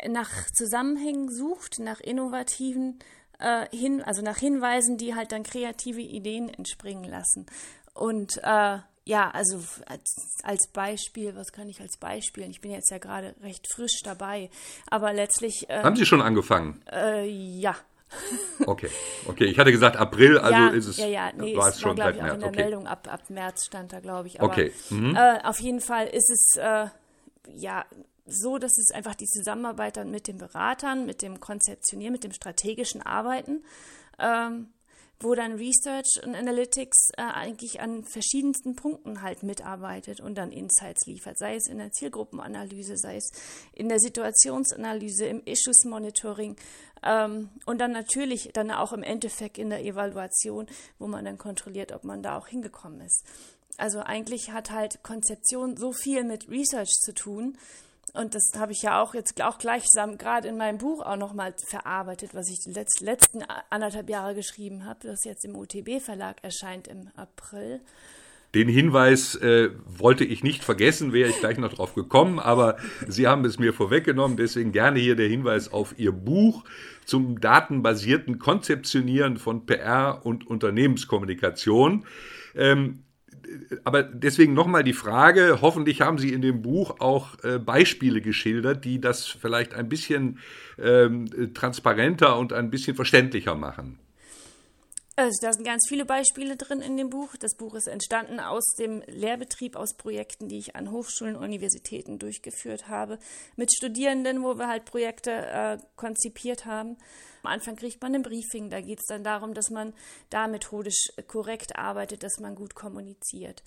nach 0.08 0.30
Zusammenhängen 0.52 1.30
sucht, 1.30 1.78
nach 1.78 2.00
innovativen 2.00 2.98
äh, 3.38 3.66
hin, 3.74 4.02
also 4.02 4.22
nach 4.22 4.38
Hinweisen, 4.38 4.96
die 4.96 5.14
halt 5.14 5.32
dann 5.32 5.42
kreative 5.42 6.00
Ideen 6.00 6.48
entspringen 6.48 7.04
lassen. 7.04 7.46
Und 7.94 8.38
äh, 8.42 8.78
ja, 9.04 9.30
also 9.30 9.60
als, 9.86 10.40
als, 10.42 10.68
Beispiel, 10.72 11.36
was 11.36 11.52
kann 11.52 11.68
ich 11.68 11.80
als 11.80 11.96
Beispiel? 11.96 12.48
Ich 12.50 12.60
bin 12.60 12.72
jetzt 12.72 12.90
ja 12.90 12.98
gerade 12.98 13.34
recht 13.42 13.66
frisch 13.72 14.00
dabei, 14.02 14.50
aber 14.90 15.12
letztlich. 15.12 15.66
Äh, 15.68 15.82
Haben 15.82 15.96
Sie 15.96 16.06
schon 16.06 16.20
angefangen? 16.20 16.82
Äh, 16.92 17.26
ja. 17.26 17.76
Okay, 18.66 18.88
okay. 19.26 19.44
Ich 19.44 19.58
hatte 19.58 19.72
gesagt 19.72 19.96
April, 19.96 20.38
also 20.38 20.52
ja, 20.52 20.68
ist 20.68 20.86
es. 20.86 20.96
Ja, 20.96 21.06
ja, 21.06 21.32
nee, 21.36 21.56
war 21.56 21.68
es 21.68 21.80
schon 21.80 21.98
war, 21.98 22.12
glaube 22.12 22.12
ich, 22.12 22.18
auch 22.20 22.24
März. 22.24 22.34
in 22.34 22.40
der 22.40 22.48
okay. 22.50 22.62
Meldung 22.62 22.86
ab, 22.86 23.08
ab 23.10 23.28
März 23.28 23.66
stand 23.66 23.92
da, 23.92 24.00
glaube 24.00 24.28
ich. 24.28 24.40
Aber, 24.40 24.50
okay. 24.50 24.72
Mhm. 24.90 25.14
Äh, 25.14 25.40
auf 25.42 25.60
jeden 25.60 25.80
Fall 25.80 26.06
ist 26.06 26.30
es 26.30 26.56
äh, 26.56 26.86
ja 27.52 27.84
so, 28.26 28.58
dass 28.58 28.78
es 28.78 28.90
einfach 28.90 29.14
die 29.14 29.26
Zusammenarbeit 29.26 29.96
dann 29.96 30.11
mit 30.11 30.26
den 30.26 30.38
Beratern, 30.38 31.06
mit 31.06 31.23
dem 31.23 31.40
Konzeptionieren, 31.40 32.12
mit 32.12 32.25
dem 32.25 32.32
strategischen 32.32 33.02
Arbeiten, 33.02 33.64
ähm, 34.19 34.69
wo 35.20 35.34
dann 35.34 35.55
Research 35.55 36.20
und 36.25 36.34
Analytics 36.34 37.11
äh, 37.17 37.23
eigentlich 37.23 37.81
an 37.81 38.05
verschiedensten 38.05 38.76
Punkten 38.76 39.23
halt 39.23 39.43
mitarbeitet 39.43 40.20
und 40.20 40.37
dann 40.37 40.52
Insights 40.52 41.06
liefert, 41.06 41.38
sei 41.38 41.55
es 41.55 41.69
in 41.69 41.78
der 41.78 41.90
Zielgruppenanalyse, 41.90 42.99
sei 42.99 43.17
es 43.17 43.31
in 43.73 43.88
der 43.88 43.99
Situationsanalyse, 43.99 45.25
im 45.25 45.43
Issues 45.44 45.84
Monitoring 45.84 46.56
ähm, 47.02 47.49
und 47.64 47.78
dann 47.78 47.93
natürlich 47.93 48.50
dann 48.52 48.70
auch 48.70 48.93
im 48.93 49.02
Endeffekt 49.02 49.56
in 49.56 49.70
der 49.70 49.84
Evaluation, 49.84 50.67
wo 50.99 51.06
man 51.06 51.25
dann 51.25 51.38
kontrolliert, 51.38 51.93
ob 51.93 52.05
man 52.05 52.23
da 52.23 52.37
auch 52.37 52.49
hingekommen 52.49 53.00
ist. 53.00 53.25
Also 53.78 54.00
eigentlich 54.00 54.52
hat 54.52 54.70
halt 54.70 55.02
Konzeption 55.02 55.76
so 55.76 55.93
viel 55.93 56.25
mit 56.25 56.49
Research 56.49 56.93
zu 57.05 57.12
tun, 57.12 57.56
und 58.16 58.34
das 58.34 58.50
habe 58.58 58.72
ich 58.72 58.82
ja 58.82 59.02
auch 59.02 59.14
jetzt 59.14 59.40
auch 59.42 59.58
gleichsam 59.58 60.18
gerade 60.18 60.48
in 60.48 60.56
meinem 60.56 60.78
Buch 60.78 61.04
auch 61.04 61.16
nochmal 61.16 61.54
verarbeitet, 61.68 62.34
was 62.34 62.48
ich 62.48 62.58
die 62.60 63.04
letzten 63.04 63.42
anderthalb 63.70 64.08
Jahre 64.08 64.34
geschrieben 64.34 64.84
habe, 64.84 65.00
das 65.08 65.25
jetzt 65.25 65.44
im 65.44 65.54
UTB-Verlag 65.56 66.42
erscheint 66.42 66.88
im 66.88 67.08
April. 67.14 67.80
Den 68.54 68.68
Hinweis 68.68 69.35
äh, 69.35 69.70
wollte 69.85 70.25
ich 70.25 70.42
nicht 70.42 70.64
vergessen, 70.64 71.12
wäre 71.12 71.28
ich 71.28 71.40
gleich 71.40 71.58
noch 71.58 71.75
drauf 71.75 71.94
gekommen, 71.94 72.38
aber 72.38 72.78
Sie 73.06 73.26
haben 73.26 73.44
es 73.44 73.58
mir 73.58 73.75
vorweggenommen, 73.75 74.37
deswegen 74.37 74.73
gerne 74.73 74.99
hier 74.99 75.14
der 75.14 75.28
Hinweis 75.28 75.73
auf 75.73 75.99
Ihr 75.99 76.12
Buch 76.12 76.64
zum 77.04 77.40
datenbasierten 77.40 78.38
Konzeptionieren 78.38 79.37
von 79.37 79.66
PR 79.66 80.25
und 80.25 80.46
Unternehmenskommunikation. 80.46 82.06
Ähm, 82.54 83.02
aber 83.84 84.02
deswegen 84.02 84.54
nochmal 84.54 84.84
die 84.84 84.92
Frage, 84.92 85.58
hoffentlich 85.60 86.00
haben 86.00 86.18
Sie 86.18 86.32
in 86.32 86.42
dem 86.42 86.62
Buch 86.62 87.00
auch 87.00 87.42
äh, 87.44 87.58
Beispiele 87.58 88.20
geschildert, 88.20 88.84
die 88.84 89.00
das 89.00 89.26
vielleicht 89.26 89.74
ein 89.74 89.88
bisschen 89.88 90.38
ähm, 90.78 91.26
transparenter 91.54 92.38
und 92.38 92.52
ein 92.52 92.70
bisschen 92.70 92.96
verständlicher 92.96 93.54
machen. 93.54 93.98
Also 95.18 95.38
da 95.40 95.50
sind 95.50 95.64
ganz 95.64 95.88
viele 95.88 96.04
Beispiele 96.04 96.58
drin 96.58 96.82
in 96.82 96.99
dem 96.99 97.08
Buch. 97.08 97.37
Das 97.40 97.56
Buch 97.56 97.75
ist 97.75 97.88
entstanden 97.88 98.38
aus 98.38 98.75
dem 98.78 99.02
Lehrbetrieb, 99.06 99.75
aus 99.75 99.94
Projekten, 99.94 100.46
die 100.46 100.58
ich 100.58 100.76
an 100.76 100.90
Hochschulen 100.90 101.37
Universitäten 101.37 102.18
durchgeführt 102.18 102.88
habe, 102.88 103.18
mit 103.56 103.73
Studierenden, 103.73 104.42
wo 104.42 104.58
wir 104.58 104.68
halt 104.68 104.85
Projekte 104.85 105.30
äh, 105.30 105.78
konzipiert 105.96 106.66
haben. 106.66 106.99
Am 107.42 107.52
Anfang 107.52 107.76
kriegt 107.76 108.02
man 108.02 108.14
ein 108.14 108.23
Briefing, 108.23 108.68
da 108.68 108.82
geht 108.82 108.99
es 108.99 109.06
dann 109.06 109.25
darum, 109.25 109.54
dass 109.54 109.70
man 109.70 109.94
da 110.28 110.49
methodisch 110.49 111.08
korrekt 111.28 111.76
arbeitet, 111.76 112.23
dass 112.23 112.38
man 112.38 112.54
gut 112.54 112.75
kommuniziert. 112.75 113.62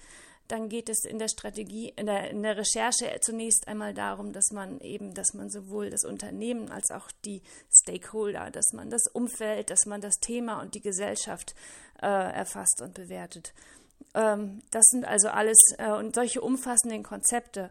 Dann 0.50 0.68
geht 0.68 0.89
es 0.89 1.06
in 1.06 1.20
der 1.20 1.27
Strategie, 1.27 1.94
in 1.96 2.08
der, 2.08 2.32
in 2.32 2.41
der 2.41 2.58
Recherche 2.58 3.20
zunächst 3.22 3.68
einmal 3.68 3.94
darum, 3.94 4.34
dass 4.34 4.51
man 4.51 4.82
eben, 4.82 5.13
dass 5.13 5.34
man 5.36 5.50
sowohl 5.50 5.91
das 5.91 6.03
Unternehmen 6.03 6.72
als 6.72 6.89
auch 6.89 7.10
die 7.24 7.44
Stakeholder, 7.72 8.50
dass 8.50 8.74
man 8.74 8.89
das 8.89 9.08
Umfeld, 9.08 9.70
dass 9.70 9.86
man 9.86 10.01
das 10.01 10.15
Thema 10.20 10.60
und 10.60 10.74
die 10.74 10.82
Gesellschaft 10.82 11.53
äh, 12.01 12.08
erfasst 12.08 12.82
und 12.82 12.96
bewertet. 12.96 13.53
Ähm, 14.15 14.63
das 14.72 14.86
sind 14.88 15.06
also 15.06 15.29
alles 15.29 15.58
äh, 15.77 15.91
und 15.91 16.15
solche 16.15 16.41
umfassenden 16.41 17.03
Konzepte 17.03 17.70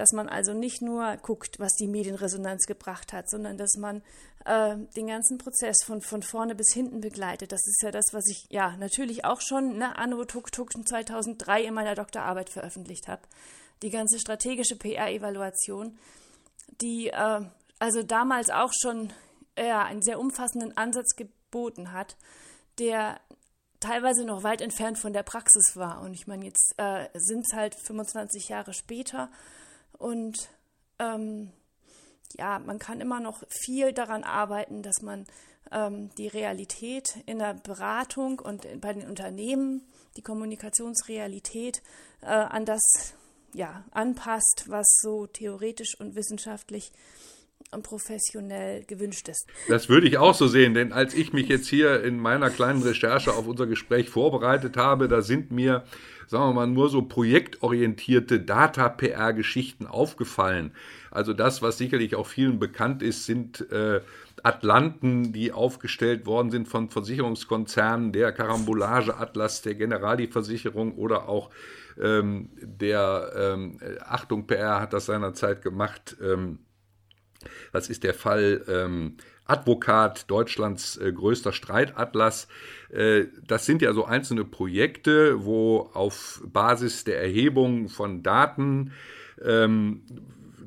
dass 0.00 0.12
man 0.12 0.30
also 0.30 0.54
nicht 0.54 0.80
nur 0.80 1.14
guckt, 1.18 1.58
was 1.58 1.74
die 1.74 1.86
Medienresonanz 1.86 2.64
gebracht 2.64 3.12
hat, 3.12 3.28
sondern 3.28 3.58
dass 3.58 3.76
man 3.76 4.02
äh, 4.46 4.76
den 4.96 5.08
ganzen 5.08 5.36
Prozess 5.36 5.76
von, 5.84 6.00
von 6.00 6.22
vorne 6.22 6.54
bis 6.54 6.72
hinten 6.72 7.02
begleitet. 7.02 7.52
Das 7.52 7.60
ist 7.66 7.82
ja 7.82 7.90
das, 7.90 8.06
was 8.12 8.24
ich 8.26 8.46
ja 8.48 8.78
natürlich 8.78 9.26
auch 9.26 9.42
schon 9.42 9.76
ne, 9.76 9.98
Anno 9.98 10.24
Tuk 10.24 10.52
Tuk 10.52 10.72
2003 10.72 11.64
in 11.64 11.74
meiner 11.74 11.94
Doktorarbeit 11.94 12.48
veröffentlicht 12.48 13.08
habe. 13.08 13.20
Die 13.82 13.90
ganze 13.90 14.18
strategische 14.18 14.76
PR-Evaluation, 14.76 15.98
die 16.80 17.08
äh, 17.08 17.42
also 17.78 18.02
damals 18.02 18.48
auch 18.48 18.72
schon 18.72 19.12
ja, 19.58 19.84
einen 19.84 20.00
sehr 20.00 20.18
umfassenden 20.18 20.74
Ansatz 20.78 21.14
geboten 21.14 21.92
hat, 21.92 22.16
der 22.78 23.20
teilweise 23.80 24.24
noch 24.24 24.44
weit 24.44 24.62
entfernt 24.62 24.98
von 24.98 25.12
der 25.12 25.24
Praxis 25.24 25.76
war. 25.76 26.00
Und 26.00 26.14
ich 26.14 26.26
meine, 26.26 26.46
jetzt 26.46 26.72
äh, 26.78 27.10
sind 27.12 27.44
es 27.46 27.54
halt 27.54 27.74
25 27.74 28.48
Jahre 28.48 28.72
später 28.72 29.30
und 30.00 30.48
ähm, 30.98 31.52
ja, 32.36 32.58
man 32.58 32.78
kann 32.78 33.00
immer 33.00 33.20
noch 33.20 33.42
viel 33.48 33.92
daran 33.92 34.24
arbeiten, 34.24 34.82
dass 34.82 35.02
man 35.02 35.26
ähm, 35.70 36.10
die 36.16 36.28
Realität 36.28 37.18
in 37.26 37.38
der 37.38 37.54
Beratung 37.54 38.38
und 38.38 38.66
bei 38.80 38.92
den 38.92 39.06
Unternehmen, 39.06 39.86
die 40.16 40.22
Kommunikationsrealität 40.22 41.82
äh, 42.22 42.26
an 42.26 42.64
das 42.64 42.80
ja, 43.52 43.84
anpasst, 43.90 44.64
was 44.68 44.86
so 45.02 45.26
theoretisch 45.26 45.98
und 45.98 46.14
wissenschaftlich 46.14 46.92
und 47.72 47.82
professionell 47.84 48.84
gewünscht 48.84 49.28
ist. 49.28 49.46
Das 49.68 49.88
würde 49.88 50.08
ich 50.08 50.18
auch 50.18 50.34
so 50.34 50.48
sehen, 50.48 50.74
denn 50.74 50.92
als 50.92 51.14
ich 51.14 51.32
mich 51.32 51.48
jetzt 51.48 51.68
hier 51.68 52.02
in 52.02 52.18
meiner 52.18 52.50
kleinen 52.50 52.82
Recherche 52.82 53.32
auf 53.32 53.46
unser 53.46 53.66
Gespräch 53.66 54.08
vorbereitet 54.08 54.76
habe, 54.76 55.06
da 55.06 55.22
sind 55.22 55.52
mir, 55.52 55.84
sagen 56.26 56.48
wir 56.48 56.54
mal, 56.54 56.66
nur 56.66 56.88
so 56.88 57.02
projektorientierte 57.02 58.40
Data-PR-Geschichten 58.40 59.86
aufgefallen. 59.86 60.72
Also 61.12 61.32
das, 61.32 61.62
was 61.62 61.78
sicherlich 61.78 62.16
auch 62.16 62.26
vielen 62.26 62.58
bekannt 62.58 63.02
ist, 63.02 63.26
sind 63.26 63.70
äh, 63.70 64.00
Atlanten, 64.42 65.32
die 65.32 65.52
aufgestellt 65.52 66.26
worden 66.26 66.50
sind 66.50 66.66
von 66.66 66.88
Versicherungskonzernen, 66.88 68.12
der 68.12 68.32
Karambolage-Atlas 68.32 69.62
der 69.62 69.74
Generali-Versicherung 69.74 70.94
oder 70.94 71.28
auch 71.28 71.50
ähm, 72.00 72.48
der 72.62 73.32
ähm, 73.36 73.78
Achtung 74.00 74.46
PR 74.46 74.80
hat 74.80 74.92
das 74.92 75.06
seinerzeit 75.06 75.62
gemacht. 75.62 76.16
Ähm, 76.22 76.60
das 77.72 77.88
ist 77.88 78.04
der 78.04 78.14
Fall 78.14 78.64
ähm, 78.68 79.16
Advokat, 79.46 80.30
Deutschlands 80.30 80.96
äh, 80.96 81.12
größter 81.12 81.52
Streitatlas. 81.52 82.46
Äh, 82.90 83.24
das 83.46 83.66
sind 83.66 83.82
ja 83.82 83.92
so 83.92 84.04
einzelne 84.04 84.44
Projekte, 84.44 85.44
wo 85.44 85.90
auf 85.92 86.40
Basis 86.46 87.04
der 87.04 87.20
Erhebung 87.20 87.88
von 87.88 88.22
Daten 88.22 88.92
ähm, 89.42 90.02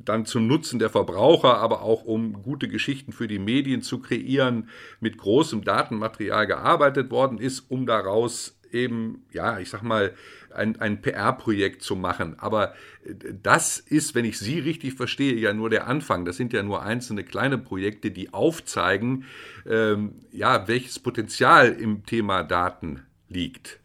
dann 0.04 0.26
zum 0.26 0.48
Nutzen 0.48 0.80
der 0.80 0.90
Verbraucher, 0.90 1.58
aber 1.58 1.82
auch 1.82 2.04
um 2.04 2.44
gute 2.44 2.68
Geschichten 2.68 3.14
für 3.14 3.28
die 3.28 3.40
Medien 3.40 3.82
zu 3.82 4.00
kreieren, 4.00 4.70
mit 5.00 5.18
großem 5.18 5.64
Datenmaterial 5.64 6.46
gearbeitet 6.46 7.10
worden 7.10 7.38
ist, 7.38 7.62
um 7.70 7.86
daraus 7.86 8.58
eben, 8.74 9.26
ja, 9.32 9.60
ich 9.60 9.70
sag 9.70 9.84
mal, 9.84 10.14
ein, 10.54 10.80
ein 10.80 11.02
PR-Projekt 11.02 11.82
zu 11.82 11.96
machen. 11.96 12.38
Aber 12.40 12.74
äh, 13.06 13.14
das 13.42 13.80
ist, 13.80 14.16
wenn 14.16 14.26
ich 14.26 14.40
Sie 14.40 14.60
richtig 14.60 14.94
verstehe, 14.94 15.36
ja 15.36 15.54
nur 15.54 15.70
der 15.70 15.88
Anfang. 15.88 16.26
Das 16.26 16.38
sind 16.38 16.54
ja 16.54 16.64
nur 16.64 16.84
einzelne 16.84 17.24
kleine 17.24 17.58
Projekte, 17.58 18.12
die 18.12 18.34
aufzeigen, 18.34 19.26
ähm, 19.68 20.16
ja, 20.32 20.68
welches 20.68 21.00
Potenzial 21.00 21.72
im 21.72 22.06
Thema 22.06 22.44
Daten 22.44 23.06
liegt. 23.30 23.80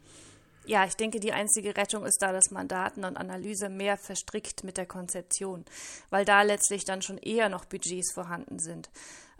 Ja, 0.65 0.85
ich 0.85 0.95
denke, 0.95 1.19
die 1.19 1.33
einzige 1.33 1.75
Rettung 1.75 2.05
ist 2.05 2.21
da, 2.21 2.31
dass 2.31 2.51
man 2.51 2.67
Daten 2.67 3.03
und 3.03 3.17
Analyse 3.17 3.69
mehr 3.69 3.97
verstrickt 3.97 4.63
mit 4.63 4.77
der 4.77 4.85
Konzeption, 4.85 5.65
weil 6.11 6.25
da 6.25 6.43
letztlich 6.43 6.85
dann 6.85 7.01
schon 7.01 7.17
eher 7.17 7.49
noch 7.49 7.65
Budgets 7.65 8.13
vorhanden 8.13 8.59
sind. 8.59 8.91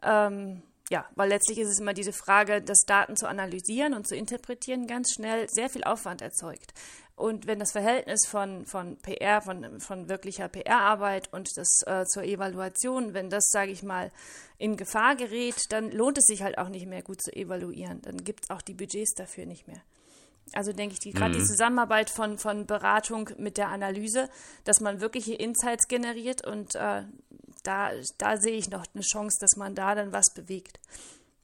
Ähm, 0.01 0.63
ja, 0.89 1.05
weil 1.15 1.29
letztlich 1.29 1.60
ist 1.60 1.69
es 1.69 1.79
immer 1.79 1.93
diese 1.93 2.13
Frage, 2.13 2.62
das 2.62 2.79
Daten 2.86 3.15
zu 3.15 3.27
analysieren 3.27 3.93
und 3.93 4.08
zu 4.08 4.15
interpretieren, 4.15 4.88
ganz 4.88 5.13
schnell 5.13 5.48
sehr 5.50 5.69
viel 5.69 5.84
Aufwand 5.84 6.22
erzeugt. 6.22 6.74
Und 7.15 7.48
wenn 7.48 7.60
das 7.60 7.74
Verhältnis 7.74 8.25
von, 8.25 8.65
von 8.65 8.98
PR, 8.98 9.41
von, 9.41 9.81
von 9.81 10.08
wirklicher 10.08 10.48
PR-Arbeit 10.48 11.31
und 11.34 11.50
das 11.58 11.81
äh, 11.86 12.05
zur 12.05 12.24
Evaluation, 12.24 13.13
wenn 13.13 13.29
das, 13.29 13.50
sage 13.51 13.72
ich 13.72 13.84
mal, 13.84 14.10
in 14.58 14.77
Gefahr 14.77 15.15
gerät, 15.15 15.65
dann 15.69 15.91
lohnt 15.91 16.17
es 16.17 16.25
sich 16.25 16.43
halt 16.43 16.58
auch 16.58 16.69
nicht 16.69 16.88
mehr 16.88 17.03
gut 17.03 17.22
zu 17.22 17.36
evaluieren. 17.36 18.01
Dann 18.01 18.24
gibt 18.24 18.46
es 18.46 18.50
auch 18.50 18.62
die 18.62 18.74
Budgets 18.74 19.13
dafür 19.15 19.46
nicht 19.46 19.67
mehr. 19.67 19.81
Also 20.53 20.72
denke 20.72 20.93
ich, 20.93 21.00
die, 21.00 21.12
gerade 21.12 21.36
mhm. 21.36 21.41
die 21.41 21.46
Zusammenarbeit 21.46 22.10
von, 22.10 22.38
von 22.38 22.65
Beratung 22.65 23.29
mit 23.38 23.58
der 23.58 23.67
Analyse, 23.67 24.29
dass 24.63 24.79
man 24.79 25.01
wirkliche 25.01 25.36
Insights 25.36 25.88
generiert 25.88 26.48
und 26.48 26.75
äh, 26.75 27.03
da, 27.63 27.91
da 28.17 28.37
sehe 28.37 28.57
ich 28.57 28.69
noch 28.69 28.85
eine 28.93 29.03
Chance, 29.03 29.37
dass 29.39 29.55
man 29.57 29.75
da 29.75 29.95
dann 29.95 30.11
was 30.11 30.33
bewegt. 30.33 30.79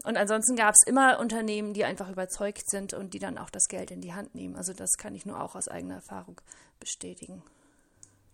Und 0.04 0.18
ansonsten 0.18 0.56
gab 0.56 0.76
es 0.76 0.88
immer 0.88 1.20
Unternehmen, 1.20 1.74
die 1.74 1.84
einfach 1.84 2.12
überzeugt 2.12 2.70
sind 2.70 2.94
und 2.94 3.14
die 3.14 3.20
dann 3.20 3.40
auch 3.40 3.50
das 3.50 3.68
Geld 3.68 3.90
in 3.90 4.02
die 4.02 4.14
Hand 4.14 4.36
nehmen. 4.36 4.56
Also 4.56 4.74
das 4.74 4.92
kann 4.98 5.16
ich 5.16 5.26
nur 5.26 5.42
auch 5.42 5.56
aus 5.56 5.68
eigener 5.68 5.96
Erfahrung 5.96 6.40
bestätigen. 6.80 7.42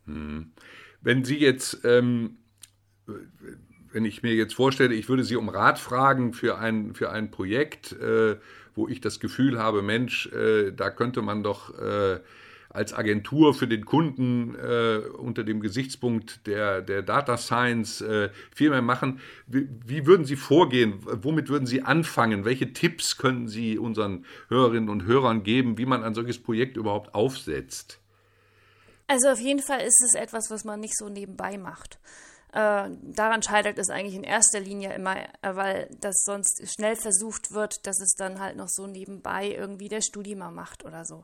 Mhm. 0.06 0.52
Wenn 1.02 1.24
Sie 1.24 1.38
jetzt, 1.38 1.80
ähm, 1.86 2.38
wenn 3.92 4.06
ich 4.06 4.22
mir 4.22 4.34
jetzt 4.34 4.54
vorstelle, 4.54 4.94
ich 4.94 5.08
würde 5.08 5.24
Sie 5.24 5.38
um 5.38 5.48
Rat 5.48 5.80
fragen 5.80 6.34
für 6.34 6.58
ein, 6.58 6.94
für 6.94 7.10
ein 7.10 7.32
Projekt, 7.32 7.94
äh, 7.94 8.38
wo 8.76 8.88
ich 8.90 9.00
das 9.00 9.20
Gefühl 9.20 9.58
habe, 9.58 9.82
Mensch, 9.82 10.28
äh, 10.28 10.72
da 10.72 10.90
könnte 10.90 11.22
man 11.22 11.42
doch 11.42 11.78
äh, 11.80 12.20
als 12.74 12.94
Agentur 12.94 13.54
für 13.54 13.68
den 13.68 13.86
Kunden 13.86 14.56
äh, 14.56 15.00
unter 15.18 15.44
dem 15.44 15.60
Gesichtspunkt 15.60 16.48
der, 16.48 16.82
der 16.82 17.02
Data 17.02 17.38
Science 17.38 18.02
äh, 18.02 18.30
viel 18.54 18.70
mehr 18.70 18.82
machen. 18.82 19.20
Wie, 19.48 19.68
wie, 19.86 20.06
würden 20.06 20.26
Sie 20.26 20.36
vorgehen? 20.36 21.00
Womit 21.02 21.50
würden 21.50 21.66
Sie 21.66 21.82
anfangen? 21.82 22.46
Welche 22.46 22.74
Tipps 22.74 23.18
können 23.18 23.48
Sie 23.48 23.78
unseren 23.78 24.26
Hörerinnen 24.48 24.90
und 24.90 25.06
Hörern 25.06 25.44
geben, 25.44 25.78
wie 25.78 25.86
man 25.86 26.04
ein 26.04 26.14
solches 26.14 26.42
Projekt 26.42 26.78
überhaupt 26.78 27.14
aufsetzt? 27.14 28.00
Also 29.08 29.28
auf 29.28 29.40
jeden 29.40 29.62
Fall 29.62 29.82
ist 29.82 30.02
es 30.06 30.14
etwas, 30.14 30.50
was 30.50 30.64
man 30.64 30.80
nicht 30.80 30.98
so 30.98 31.10
nebenbei 31.10 31.58
macht. 31.58 32.00
Äh, 32.54 32.90
daran 33.02 33.42
scheitert 33.42 33.78
es 33.78 33.90
eigentlich 33.90 34.16
in 34.16 34.24
erster 34.24 34.60
Linie 34.60 34.94
immer, 34.94 35.16
äh, 35.16 35.56
weil 35.56 35.90
das 36.02 36.16
sonst 36.26 36.62
schnell 36.70 36.98
versucht 36.98 37.52
wird, 37.52 37.88
dass 37.88 38.02
es 38.02 38.14
dann 38.18 38.42
halt 38.42 38.58
noch 38.58 38.68
so 38.68 38.88
nebenbei 38.88 39.52
irgendwie 39.52 39.88
der 39.88 40.02
Studi 40.02 40.36
mal 40.36 40.52
macht 40.52 40.84
oder 40.84 41.06
so. 41.06 41.24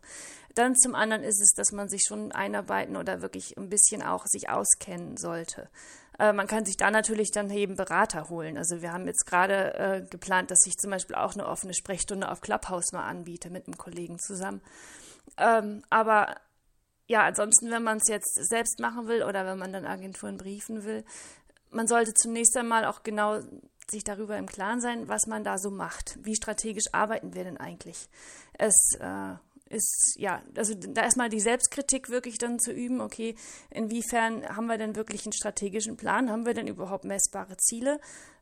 Dann 0.56 0.76
zum 0.76 0.96
anderen 0.96 1.24
ist 1.24 1.42
es, 1.42 1.54
dass 1.54 1.74
man 1.74 1.90
sich 1.90 2.04
schon 2.08 2.32
einarbeiten 2.32 2.96
oder 2.96 3.22
wirklich 3.22 3.58
ein 3.58 3.70
bisschen 3.70 4.02
auch 4.02 4.26
sich 4.26 4.50
auskennen 4.50 5.18
sollte. 5.18 5.70
Äh, 6.18 6.32
man 6.32 6.48
kann 6.48 6.66
sich 6.66 6.78
da 6.78 6.92
natürlich 6.92 7.32
dann 7.32 7.50
eben 7.52 7.76
Berater 7.76 8.30
holen. 8.30 8.58
Also 8.58 8.82
wir 8.82 8.94
haben 8.94 9.06
jetzt 9.06 9.26
gerade 9.26 9.74
äh, 9.74 10.08
geplant, 10.10 10.50
dass 10.50 10.66
ich 10.66 10.78
zum 10.78 10.92
Beispiel 10.92 11.16
auch 11.18 11.34
eine 11.34 11.48
offene 11.48 11.74
Sprechstunde 11.74 12.32
auf 12.32 12.40
Clubhouse 12.40 12.94
mal 12.94 13.06
anbiete 13.06 13.50
mit 13.50 13.68
einem 13.68 13.78
Kollegen 13.78 14.18
zusammen. 14.18 14.62
Ähm, 15.38 15.84
aber 15.90 16.36
ja, 17.08 17.24
ansonsten, 17.24 17.72
wenn 17.72 17.84
man 17.84 17.98
es 17.98 18.10
jetzt 18.10 18.36
selbst 18.48 18.80
machen 18.80 19.08
will 19.08 19.24
oder 19.24 19.46
wenn 19.46 19.58
man 19.58 19.74
dann 19.74 19.86
Agenturen 19.86 20.38
briefen 20.38 20.84
will, 20.84 21.04
man 21.72 21.88
sollte 21.88 22.14
zunächst 22.14 22.56
einmal 22.58 22.86
auch 22.86 23.04
genau 23.04 23.40
sich 23.90 24.04
darüber 24.04 24.38
im 24.38 24.46
Klaren 24.46 24.82
sein, 24.82 25.08
was 25.08 25.28
man 25.28 25.44
da 25.44 25.58
so 25.58 25.72
macht. 25.72 26.18
Wie 26.22 26.36
strategisch 26.36 26.94
arbeiten 26.94 27.34
wir 27.34 27.46
denn 27.46 27.58
eigentlich? 27.58 28.10
Es 28.54 28.76
äh, 29.00 29.36
ist, 29.70 30.16
ja, 30.18 30.42
also 30.56 30.74
da 30.76 31.04
erstmal 31.04 31.30
die 31.30 31.40
Selbstkritik 31.40 32.10
wirklich 32.10 32.38
dann 32.38 32.60
zu 32.60 32.72
üben, 32.72 33.02
okay, 33.02 33.36
inwiefern 33.70 34.48
haben 34.48 34.68
wir 34.68 34.78
denn 34.78 34.96
wirklich 34.96 35.26
einen 35.26 35.34
strategischen 35.34 35.98
Plan? 35.98 36.30
Haben 36.30 36.46
wir 36.46 36.54
denn 36.54 36.68
überhaupt 36.68 37.06
messbare 37.06 37.58
Ziele? 37.58 38.00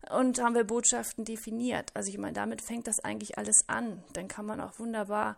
Und 0.10 0.41
haben 0.41 0.55
wir 0.55 0.63
Botschaften 0.63 1.25
definiert? 1.25 1.91
Also 1.93 2.10
ich 2.10 2.17
meine, 2.17 2.34
damit 2.34 2.62
fängt 2.63 2.88
das 2.88 3.00
eigentlich 3.00 3.38
alles 3.38 3.65
an. 3.67 4.03
Dann 4.13 4.27
kann 4.27 4.45
man 4.45 4.62
auch 4.62 4.77
wunderbar 4.79 5.38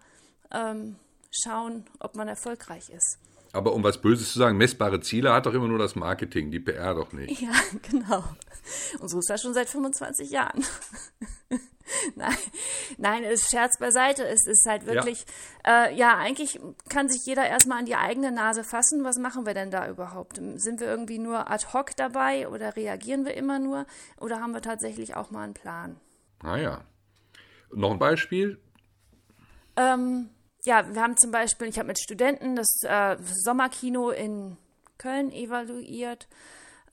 ähm, 0.52 0.98
schauen, 1.32 1.86
ob 2.00 2.16
man 2.16 2.28
erfolgreich 2.28 2.90
ist. 2.90 3.20
Aber 3.54 3.74
um 3.74 3.84
was 3.84 4.00
Böses 4.02 4.34
zu 4.34 4.40
sagen, 4.40 4.58
messbare 4.58 5.00
Ziele 5.00 5.34
hat 5.34 5.46
doch 5.46 5.54
immer 5.54 5.68
nur 5.68 5.80
das 5.80 5.96
Marketing, 5.96 6.52
die 6.52 6.60
PR 6.60 6.94
doch 6.94 7.12
nicht. 7.14 7.42
Ja, 7.42 7.52
genau. 7.92 8.24
Und 9.00 9.08
so 9.10 9.20
ist 9.20 9.30
das 9.30 9.42
schon 9.42 9.54
seit 9.54 9.70
25 9.70 10.30
Jahren. 10.30 10.64
nein, 12.16 12.38
nein, 12.98 13.24
es 13.24 13.50
Scherz 13.50 13.80
beiseite. 13.80 14.26
Es 14.28 14.46
ist 14.46 14.66
halt 14.68 14.86
wirklich, 14.86 15.26
ja. 15.66 15.86
Äh, 15.86 15.96
ja, 15.96 16.18
eigentlich 16.18 16.60
kann 16.90 17.10
sich 17.10 17.26
jeder 17.26 17.48
erstmal 17.48 17.80
an 17.80 17.86
die 17.86 17.96
eigene 17.96 18.32
Nase 18.32 18.64
fassen. 18.64 19.04
Was 19.04 19.18
machen 19.18 19.46
wir 19.46 19.54
denn 19.54 19.72
da 19.72 19.88
überhaupt? 19.88 20.38
Sind 20.56 20.80
wir 20.80 20.88
irgendwie 20.88 21.20
nur 21.20 21.50
ad 21.50 21.68
hoc 21.74 21.96
dabei 21.96 22.50
oder 22.50 22.76
reagieren 22.76 23.26
wir 23.26 23.36
immer 23.36 23.60
nur? 23.60 23.86
Oder 24.20 24.42
haben 24.42 24.54
wir 24.54 24.62
tatsächlich 24.62 25.16
auch 25.16 25.32
mal 25.32 25.44
einen 25.44 25.54
Plan? 25.54 26.00
Ah 26.40 26.58
ja. 26.58 26.84
Noch 27.72 27.92
ein 27.92 28.00
Beispiel? 28.00 28.60
Ähm, 29.76 30.30
ja, 30.64 30.94
wir 30.94 31.02
haben 31.02 31.18
zum 31.18 31.32
Beispiel, 31.32 31.68
ich 31.68 31.78
habe 31.78 31.88
mit 31.88 32.00
Studenten 32.00 32.56
das 32.56 32.82
äh, 32.84 33.18
Sommerkino 33.44 34.10
in 34.10 34.58
Köln 34.98 35.32
evaluiert 35.32 36.28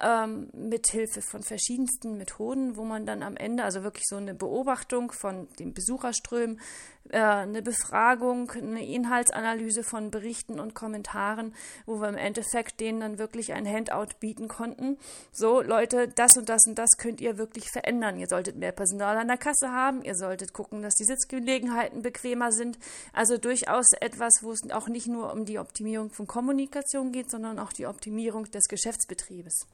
ähm, 0.04 0.49
mit 0.52 0.88
Hilfe 0.88 1.23
von 1.23 1.42
verschiedensten 1.42 2.18
Methoden, 2.18 2.76
wo 2.76 2.84
man 2.84 3.06
dann 3.06 3.23
am 3.23 3.37
Ende, 3.37 3.64
also 3.64 3.82
wirklich 3.82 4.04
so 4.06 4.16
eine 4.16 4.34
Beobachtung 4.34 5.12
von 5.12 5.49
den 5.58 5.73
Besucherströmen, 5.73 6.61
äh, 7.08 7.18
eine 7.18 7.62
Befragung, 7.62 8.50
eine 8.50 8.84
Inhaltsanalyse 8.84 9.82
von 9.82 10.11
Berichten 10.11 10.61
und 10.61 10.75
Kommentaren, 10.75 11.54
wo 11.87 12.00
wir 12.02 12.08
im 12.11 12.18
Endeffekt 12.18 12.80
denen 12.80 13.00
dann 13.00 13.18
wirklich 13.18 13.54
ein 13.54 13.66
Handout 13.66 14.18
bieten 14.20 14.49
konnten. 14.49 14.99
So, 15.32 15.62
Leute, 15.62 16.08
das 16.08 16.37
und 16.37 16.50
das 16.50 16.66
und 16.66 16.78
das 16.78 16.90
könnt 16.99 17.23
ihr 17.23 17.38
wirklich 17.38 17.70
verändern. 17.70 18.18
Ihr 18.18 18.28
solltet 18.28 18.56
mehr 18.56 18.73
Personal 18.73 19.16
an 19.16 19.28
der 19.28 19.38
Kasse 19.38 19.70
haben, 19.70 20.02
ihr 20.02 20.16
solltet 20.16 20.52
gucken, 20.52 20.82
dass 20.82 20.94
die 20.94 21.04
Sitzgelegenheiten 21.04 22.02
bequemer 22.02 22.52
sind. 22.52 22.78
Also 23.14 23.38
durchaus 23.38 23.87
etwas, 24.00 24.40
wo 24.42 24.52
es 24.52 24.70
auch 24.70 24.88
nicht 24.88 25.06
nur 25.06 25.32
um 25.32 25.46
die 25.46 25.58
Optimierung 25.58 26.11
von 26.11 26.26
Kommunikation 26.26 27.11
geht, 27.11 27.30
sondern 27.30 27.58
auch 27.58 27.73
die 27.73 27.87
Optimierung 27.87 28.50
des 28.50 28.64
Geschäftsbetriebes. 28.64 29.66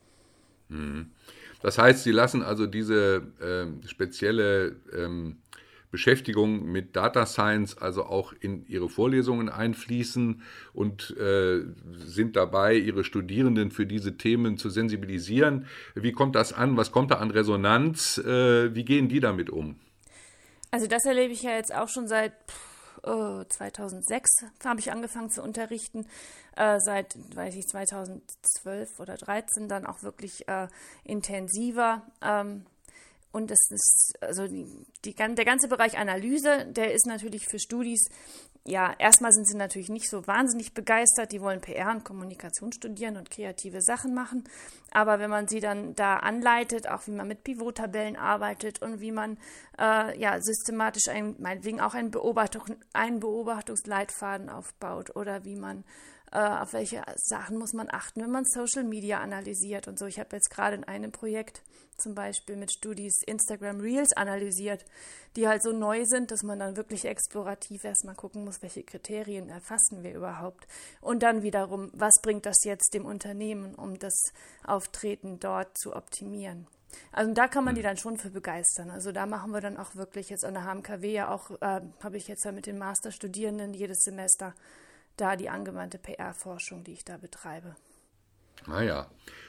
Mhm. 0.70 1.10
Das 1.62 1.76
heißt, 1.76 2.04
Sie 2.04 2.12
lassen 2.12 2.42
also 2.42 2.66
diese 2.66 3.22
äh, 3.40 3.86
spezielle 3.86 4.76
ähm, 4.96 5.36
Beschäftigung 5.90 6.70
mit 6.70 6.94
Data 6.94 7.26
Science 7.26 7.76
also 7.76 8.04
auch 8.04 8.32
in 8.40 8.64
Ihre 8.66 8.88
Vorlesungen 8.88 9.48
einfließen 9.48 10.42
und 10.72 11.16
äh, 11.18 11.62
sind 11.96 12.36
dabei, 12.36 12.76
Ihre 12.76 13.04
Studierenden 13.04 13.70
für 13.70 13.86
diese 13.86 14.16
Themen 14.16 14.56
zu 14.56 14.70
sensibilisieren. 14.70 15.66
Wie 15.94 16.12
kommt 16.12 16.36
das 16.36 16.52
an? 16.52 16.76
Was 16.76 16.92
kommt 16.92 17.10
da 17.10 17.16
an 17.16 17.30
Resonanz? 17.30 18.18
Äh, 18.18 18.74
wie 18.74 18.84
gehen 18.84 19.08
die 19.08 19.20
damit 19.20 19.50
um? 19.50 19.76
Also 20.70 20.86
das 20.86 21.04
erlebe 21.04 21.32
ich 21.32 21.42
ja 21.42 21.56
jetzt 21.56 21.74
auch 21.74 21.88
schon 21.88 22.06
seit 22.06 22.32
oh, 23.02 23.44
2006 23.44 24.30
habe 24.64 24.80
ich 24.80 24.92
angefangen 24.92 25.30
zu 25.30 25.42
unterrichten. 25.42 26.06
Äh, 26.56 26.78
seit, 26.80 27.16
weiß 27.34 27.54
ich, 27.54 27.66
2012 27.66 28.98
oder 28.98 29.16
2013 29.16 29.68
dann 29.68 29.86
auch 29.86 30.02
wirklich 30.02 30.46
äh, 30.48 30.68
intensiver. 31.04 32.02
Ähm, 32.22 32.66
und 33.32 33.50
das 33.50 33.58
ist, 33.70 34.14
also 34.20 34.48
die, 34.48 34.66
die, 35.04 35.14
der 35.14 35.44
ganze 35.44 35.68
Bereich 35.68 35.98
Analyse, 35.98 36.66
der 36.66 36.92
ist 36.92 37.06
natürlich 37.06 37.46
für 37.46 37.60
Studis, 37.60 38.08
ja, 38.66 38.94
erstmal 38.98 39.32
sind 39.32 39.48
sie 39.48 39.56
natürlich 39.56 39.88
nicht 39.88 40.10
so 40.10 40.26
wahnsinnig 40.26 40.74
begeistert. 40.74 41.32
Die 41.32 41.40
wollen 41.40 41.60
PR 41.60 41.90
und 41.90 42.04
Kommunikation 42.04 42.72
studieren 42.72 43.16
und 43.16 43.30
kreative 43.30 43.80
Sachen 43.80 44.12
machen. 44.12 44.44
Aber 44.90 45.18
wenn 45.18 45.30
man 45.30 45.48
sie 45.48 45.60
dann 45.60 45.94
da 45.94 46.16
anleitet, 46.16 46.88
auch 46.88 47.06
wie 47.06 47.12
man 47.12 47.26
mit 47.26 47.42
Pivot-Tabellen 47.42 48.16
arbeitet 48.16 48.82
und 48.82 49.00
wie 49.00 49.12
man 49.12 49.38
äh, 49.78 50.18
ja 50.18 50.40
systematisch 50.40 51.08
ein, 51.08 51.36
meinetwegen 51.38 51.80
auch 51.80 51.94
einen, 51.94 52.10
Beobachtung, 52.10 52.64
einen 52.92 53.20
Beobachtungsleitfaden 53.20 54.50
aufbaut 54.50 55.16
oder 55.16 55.44
wie 55.44 55.56
man 55.56 55.84
auf 56.38 56.72
welche 56.72 57.02
Sachen 57.16 57.58
muss 57.58 57.72
man 57.72 57.88
achten, 57.90 58.22
wenn 58.22 58.30
man 58.30 58.44
Social 58.44 58.84
Media 58.84 59.20
analysiert 59.20 59.88
und 59.88 59.98
so. 59.98 60.06
Ich 60.06 60.20
habe 60.20 60.36
jetzt 60.36 60.50
gerade 60.50 60.76
in 60.76 60.84
einem 60.84 61.12
Projekt 61.12 61.62
zum 61.96 62.14
Beispiel 62.14 62.56
mit 62.56 62.72
Studis 62.72 63.22
Instagram 63.26 63.80
Reels 63.80 64.12
analysiert, 64.16 64.84
die 65.36 65.48
halt 65.48 65.62
so 65.62 65.72
neu 65.72 66.04
sind, 66.04 66.30
dass 66.30 66.42
man 66.42 66.58
dann 66.58 66.76
wirklich 66.76 67.04
explorativ 67.04 67.84
erstmal 67.84 68.14
gucken 68.14 68.44
muss, 68.44 68.62
welche 68.62 68.82
Kriterien 68.82 69.48
erfassen 69.48 70.02
wir 70.02 70.14
überhaupt. 70.14 70.66
Und 71.00 71.22
dann 71.22 71.42
wiederum, 71.42 71.90
was 71.92 72.14
bringt 72.22 72.46
das 72.46 72.64
jetzt 72.64 72.94
dem 72.94 73.04
Unternehmen, 73.04 73.74
um 73.74 73.98
das 73.98 74.14
Auftreten 74.64 75.40
dort 75.40 75.76
zu 75.76 75.94
optimieren. 75.94 76.66
Also 77.12 77.32
da 77.32 77.46
kann 77.46 77.64
man 77.64 77.74
die 77.74 77.82
dann 77.82 77.96
schon 77.96 78.18
für 78.18 78.30
begeistern. 78.30 78.90
Also 78.90 79.12
da 79.12 79.26
machen 79.26 79.52
wir 79.52 79.60
dann 79.60 79.76
auch 79.76 79.94
wirklich 79.94 80.28
jetzt 80.28 80.44
an 80.44 80.54
der 80.54 80.64
HMKW 80.64 81.12
ja 81.12 81.30
auch, 81.30 81.50
äh, 81.60 81.80
habe 82.02 82.16
ich 82.16 82.26
jetzt 82.26 82.44
ja 82.44 82.52
mit 82.52 82.66
den 82.66 82.78
Masterstudierenden 82.78 83.74
jedes 83.74 84.00
Semester 84.00 84.54
da 85.20 85.36
die 85.36 85.48
angewandte 85.48 85.98
PR-Forschung, 85.98 86.84
die 86.84 86.92
ich 86.92 87.04
da 87.04 87.16
betreibe. 87.16 87.76
Ah 88.66 88.82
ja. 88.82 89.06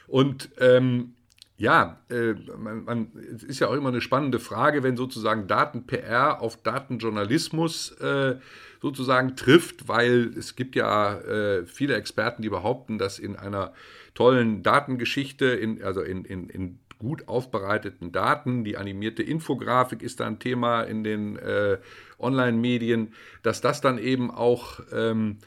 Und 0.07 0.49
ähm, 0.59 1.15
ja, 1.57 2.01
äh, 2.09 2.33
man, 2.57 2.85
man, 2.85 3.11
es 3.35 3.43
ist 3.43 3.59
ja 3.59 3.67
auch 3.67 3.75
immer 3.75 3.89
eine 3.89 4.01
spannende 4.01 4.39
Frage, 4.39 4.81
wenn 4.81 4.97
sozusagen 4.97 5.47
Daten-PR 5.47 6.41
auf 6.41 6.57
Datenjournalismus 6.63 7.91
äh, 7.99 8.37
sozusagen 8.81 9.35
trifft, 9.35 9.87
weil 9.87 10.33
es 10.35 10.55
gibt 10.55 10.75
ja 10.75 11.19
äh, 11.19 11.65
viele 11.67 11.95
Experten, 11.95 12.41
die 12.41 12.49
behaupten, 12.49 12.97
dass 12.97 13.19
in 13.19 13.35
einer 13.35 13.73
tollen 14.15 14.63
Datengeschichte, 14.63 15.45
in, 15.45 15.83
also 15.83 16.01
in, 16.01 16.25
in, 16.25 16.49
in 16.49 16.79
gut 16.97 17.27
aufbereiteten 17.27 18.11
Daten, 18.11 18.63
die 18.63 18.77
animierte 18.77 19.23
Infografik 19.23 20.01
ist 20.01 20.19
da 20.19 20.27
ein 20.27 20.39
Thema 20.39 20.81
in 20.81 21.03
den 21.03 21.37
äh, 21.37 21.77
Online-Medien, 22.19 23.13
dass 23.43 23.61
das 23.61 23.81
dann 23.81 23.97
eben 23.97 24.31
auch 24.31 24.79
ähm, 24.91 25.37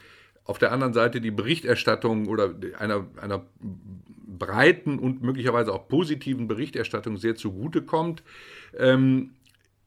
auf 0.45 0.59
der 0.59 0.71
anderen 0.71 0.93
Seite 0.93 1.19
die 1.19 1.31
Berichterstattung 1.31 2.27
oder 2.27 2.53
einer, 2.77 3.05
einer 3.19 3.45
breiten 3.59 4.99
und 4.99 5.21
möglicherweise 5.21 5.73
auch 5.73 5.87
positiven 5.87 6.47
Berichterstattung 6.47 7.17
sehr 7.17 7.35
zugutekommt. 7.35 8.23
Ähm, 8.77 9.31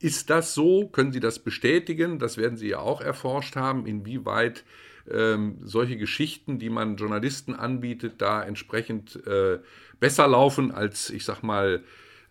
ist 0.00 0.31
das 0.31 0.55
so? 0.55 0.88
Können 0.88 1.12
Sie 1.12 1.21
das 1.21 1.38
bestätigen? 1.38 2.19
Das 2.19 2.37
werden 2.37 2.57
Sie 2.57 2.69
ja 2.69 2.79
auch 2.81 3.00
erforscht 3.00 3.57
haben, 3.57 3.87
inwieweit 3.87 4.65
ähm, 5.11 5.59
solche 5.63 5.97
Geschichten, 5.97 6.59
die 6.59 6.71
man 6.71 6.97
Journalisten 6.97 7.54
anbietet, 7.54 8.15
da 8.19 8.43
entsprechend 8.43 9.25
äh, 9.26 9.59
besser 10.00 10.28
laufen 10.28 10.71
als, 10.71 11.11
ich 11.11 11.25
sag 11.25 11.43
mal, 11.43 11.82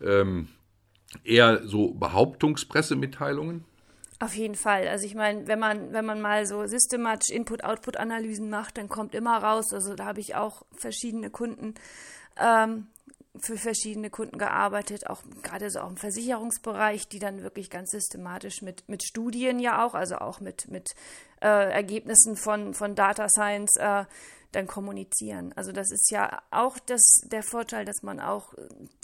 ähm, 0.02 0.48
eher 1.24 1.66
so 1.66 1.94
Behauptungspressemitteilungen? 1.94 3.64
Auf 4.20 4.34
jeden 4.34 4.56
Fall. 4.56 4.88
Also 4.88 5.06
ich 5.06 5.14
meine, 5.14 5.46
wenn 5.46 5.60
man, 5.60 5.92
wenn 5.92 6.04
man 6.04 6.20
mal 6.20 6.44
so 6.44 6.66
systematisch 6.66 7.30
Input-Output-Analysen 7.30 8.50
macht, 8.50 8.76
dann 8.76 8.88
kommt 8.88 9.14
immer 9.14 9.36
raus, 9.42 9.72
also 9.72 9.94
da 9.94 10.06
habe 10.06 10.20
ich 10.20 10.34
auch 10.34 10.62
verschiedene 10.76 11.30
Kunden, 11.30 11.74
ähm, 12.36 12.88
für 13.40 13.56
verschiedene 13.56 14.10
Kunden 14.10 14.38
gearbeitet, 14.38 15.08
auch 15.08 15.22
gerade 15.42 15.70
so 15.70 15.80
auch 15.80 15.90
im 15.90 15.96
Versicherungsbereich, 15.96 17.08
die 17.08 17.20
dann 17.20 17.42
wirklich 17.42 17.70
ganz 17.70 17.90
systematisch 17.90 18.62
mit, 18.62 18.88
mit 18.88 19.04
Studien 19.04 19.60
ja 19.60 19.84
auch, 19.84 19.94
also 19.94 20.16
auch 20.16 20.40
mit, 20.40 20.68
mit 20.68 20.90
äh, 21.40 21.70
Ergebnissen 21.70 22.36
von, 22.36 22.74
von 22.74 22.96
Data 22.96 23.28
Science 23.28 23.76
äh, 23.78 24.04
dann 24.52 24.66
kommunizieren. 24.66 25.52
Also 25.56 25.72
das 25.72 25.92
ist 25.92 26.10
ja 26.10 26.42
auch 26.50 26.78
das, 26.78 27.02
der 27.30 27.42
Vorteil, 27.42 27.84
dass 27.84 28.02
man 28.02 28.18
auch 28.18 28.54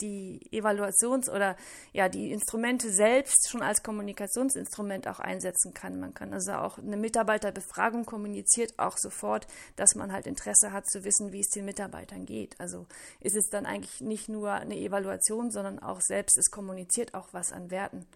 die 0.01 0.41
Evaluations- 0.51 1.29
oder 1.29 1.55
ja 1.93 2.09
die 2.09 2.31
Instrumente 2.31 2.89
selbst 2.89 3.49
schon 3.51 3.61
als 3.61 3.83
Kommunikationsinstrument 3.83 5.07
auch 5.07 5.19
einsetzen 5.19 5.73
kann. 5.73 5.99
Man 5.99 6.13
kann 6.13 6.33
also 6.33 6.53
auch 6.53 6.79
eine 6.79 6.97
Mitarbeiterbefragung 6.97 8.05
kommuniziert 8.05 8.73
auch 8.77 8.97
sofort, 8.97 9.45
dass 9.75 9.93
man 9.95 10.11
halt 10.11 10.25
Interesse 10.25 10.71
hat 10.71 10.87
zu 10.89 11.03
wissen, 11.03 11.31
wie 11.31 11.41
es 11.41 11.49
den 11.49 11.65
Mitarbeitern 11.65 12.25
geht. 12.25 12.59
Also 12.59 12.87
ist 13.21 13.35
es 13.35 13.49
dann 13.49 13.67
eigentlich 13.67 14.01
nicht 14.01 14.29
nur 14.29 14.51
eine 14.51 14.77
Evaluation, 14.77 15.51
sondern 15.51 15.77
auch 15.79 16.01
selbst 16.01 16.37
es 16.37 16.49
kommuniziert 16.49 17.13
auch 17.13 17.27
was 17.33 17.51
an 17.51 17.69
Werten. 17.69 18.07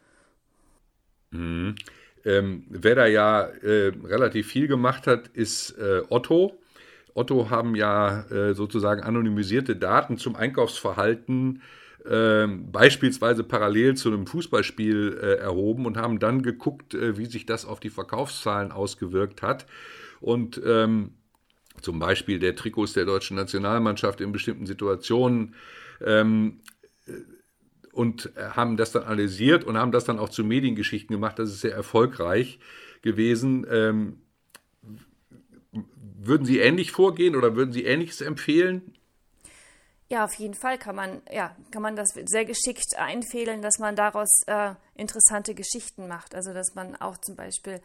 Mhm. 1.32 1.76
Ähm, 2.26 2.66
wer 2.70 2.96
da 2.96 3.06
ja 3.06 3.44
äh, 3.44 3.94
relativ 4.04 4.48
viel 4.48 4.68
gemacht 4.68 5.08
hat, 5.08 5.28
ist 5.30 5.78
äh, 5.78 6.02
Otto. 6.10 6.58
Otto 7.14 7.50
haben 7.50 7.76
ja 7.76 8.22
äh, 8.30 8.54
sozusagen 8.54 9.02
anonymisierte 9.02 9.76
Daten 9.76 10.18
zum 10.18 10.36
Einkaufsverhalten 10.36 11.62
äh, 12.06 12.48
beispielsweise 12.48 13.44
parallel 13.44 13.96
zu 13.96 14.10
einem 14.10 14.26
Fußballspiel 14.26 15.20
äh, 15.22 15.36
erhoben 15.36 15.86
und 15.86 15.98
haben 15.98 16.20
dann 16.20 16.42
geguckt, 16.42 16.94
äh, 16.94 17.18
wie 17.18 17.26
sich 17.26 17.46
das 17.46 17.66
auf 17.66 17.80
die 17.80 17.90
Verkaufszahlen 17.90 18.72
ausgewirkt 18.72 19.42
hat. 19.42 19.66
Und 20.22 20.62
ähm, 20.66 21.12
zum 21.82 22.00
Beispiel 22.00 22.40
der 22.40 22.56
Trikots 22.56 22.94
der 22.94 23.06
deutschen 23.06 23.36
Nationalmannschaft 23.36 24.22
in 24.22 24.32
bestimmten 24.32 24.66
Situationen. 24.66 25.56
Ähm, 26.04 26.60
und 27.92 28.32
haben 28.38 28.78
das 28.78 28.92
dann 28.92 29.04
analysiert 29.04 29.64
und 29.66 29.78
haben 29.78 29.92
das 29.92 30.06
dann 30.06 30.20
auch 30.20 30.30
zu 30.30 30.44
Mediengeschichten 30.44 31.14
gemacht. 31.14 31.40
Das 31.40 31.50
ist 31.50 31.62
sehr 31.62 31.74
erfolgreich 31.74 32.60
gewesen. 33.02 33.66
Ähm, 33.70 34.22
würden 36.30 36.46
Sie 36.46 36.60
ähnlich 36.60 36.92
vorgehen 36.92 37.36
oder 37.36 37.56
würden 37.56 37.74
Sie 37.74 37.84
Ähnliches 37.84 38.22
empfehlen? 38.22 38.94
Ja, 40.08 40.26
auf 40.26 40.34
jeden 40.36 40.56
Fall 40.56 40.80
kann 40.80 40.96
man, 40.96 41.22
ja, 41.32 41.56
kann 41.70 41.84
man 41.84 41.96
das 41.96 42.10
sehr 42.26 42.46
geschickt 42.46 42.98
einfädeln, 42.98 43.62
dass 43.62 43.78
man 43.78 43.96
daraus 43.96 44.30
äh, 44.48 44.74
interessante 44.96 45.54
Geschichten 45.54 46.08
macht. 46.08 46.34
Also 46.34 46.54
dass 46.54 46.74
man 46.74 46.96
auch 46.96 47.18
zum 47.18 47.36
Beispiel 47.36 47.82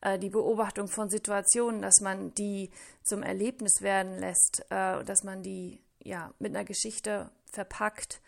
äh, 0.00 0.18
die 0.18 0.30
Beobachtung 0.30 0.86
von 0.86 1.08
Situationen, 1.08 1.82
dass 1.82 2.00
man 2.00 2.32
die 2.34 2.70
zum 3.02 3.24
Erlebnis 3.24 3.80
werden 3.80 4.18
lässt, 4.20 4.64
äh, 4.70 5.02
dass 5.02 5.24
man 5.24 5.42
die 5.42 5.80
ja 5.98 6.32
mit 6.38 6.54
einer 6.54 6.64
Geschichte 6.64 7.30
verpackt 7.50 8.20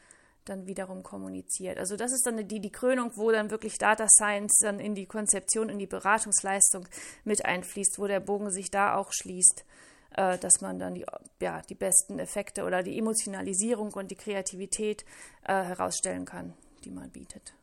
dann 0.48 0.66
wiederum 0.66 1.02
kommuniziert. 1.02 1.78
Also 1.78 1.96
das 1.96 2.12
ist 2.12 2.26
dann 2.26 2.48
die, 2.48 2.61
die 2.61 2.72
Krönung, 2.72 3.12
wo 3.14 3.30
dann 3.30 3.50
wirklich 3.50 3.78
Data 3.78 4.06
Science 4.09 4.59
dann 4.62 4.80
in 4.80 4.94
die 4.94 5.06
Konzeption, 5.06 5.68
in 5.68 5.78
die 5.78 5.87
Beratungsleistung 5.87 6.87
mit 7.24 7.44
einfließt, 7.44 7.98
wo 7.98 8.06
der 8.06 8.20
Bogen 8.20 8.50
sich 8.50 8.70
da 8.70 8.96
auch 8.96 9.12
schließt, 9.12 9.64
äh, 10.16 10.38
dass 10.38 10.61
man 10.61 10.78
dann 10.78 10.94
die, 10.94 11.04
ja, 11.40 11.62
die 11.62 11.74
besten 11.74 12.18
Effekte 12.18 12.64
oder 12.64 12.82
die 12.82 12.98
Emotionalisierung 12.98 13.92
und 13.92 14.11
die 14.11 14.16
Kreativität 14.16 15.04
äh, 15.44 15.52
herausstellen 15.52 16.24
kann, 16.24 16.54
die 16.85 16.90
man 16.90 17.11
bietet. 17.11 17.54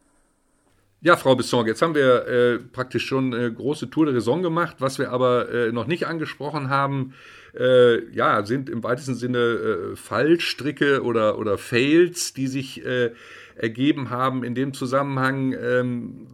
Ja, 1.05 1.17
Frau 1.17 1.35
Besson, 1.35 1.67
jetzt 1.67 1.81
haben 1.81 1.95
wir 1.95 2.27
äh, 2.27 2.59
praktisch 2.59 3.05
schon 3.05 3.33
eine 3.33 3.51
große 3.51 3.89
Tour 3.89 4.05
de 4.05 4.15
Raison 4.15 4.41
gemacht. 4.41 4.77
Was 4.79 4.99
wir 4.99 5.11
aber 5.11 5.49
äh, 5.49 5.71
noch 5.73 5.85
nicht 5.85 6.07
angesprochen 6.07 6.69
haben, 6.69 7.13
äh, 7.59 8.09
ja, 8.13 8.45
sind 8.45 8.69
im 8.69 8.85
weitesten 8.85 9.13
Sinne 9.13 9.37
äh, 9.37 9.95
Fallstricke 9.97 11.03
oder, 11.03 11.37
oder 11.37 11.57
Fails, 11.57 12.31
die 12.31 12.47
sich 12.47 12.85
äh, 12.85 13.11
ergeben 13.57 14.11
haben 14.11 14.45
in 14.45 14.55
dem 14.55 14.73
Zusammenhang. 14.73 15.51
Ähm, 15.51 16.27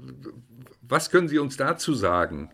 was 0.84 1.10
können 1.10 1.30
Sie 1.30 1.40
uns 1.40 1.58
dazu 1.58 1.96
sagen? 1.96 2.52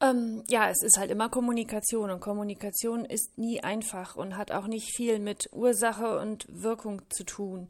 Ähm, 0.00 0.42
ja, 0.48 0.68
es 0.68 0.82
ist 0.82 0.98
halt 0.98 1.12
immer 1.12 1.28
Kommunikation 1.28 2.10
und 2.10 2.18
Kommunikation 2.18 3.04
ist 3.04 3.38
nie 3.38 3.60
einfach 3.62 4.16
und 4.16 4.36
hat 4.36 4.50
auch 4.50 4.66
nicht 4.66 4.96
viel 4.96 5.20
mit 5.20 5.48
Ursache 5.52 6.18
und 6.18 6.44
Wirkung 6.50 7.02
zu 7.08 7.22
tun. 7.22 7.68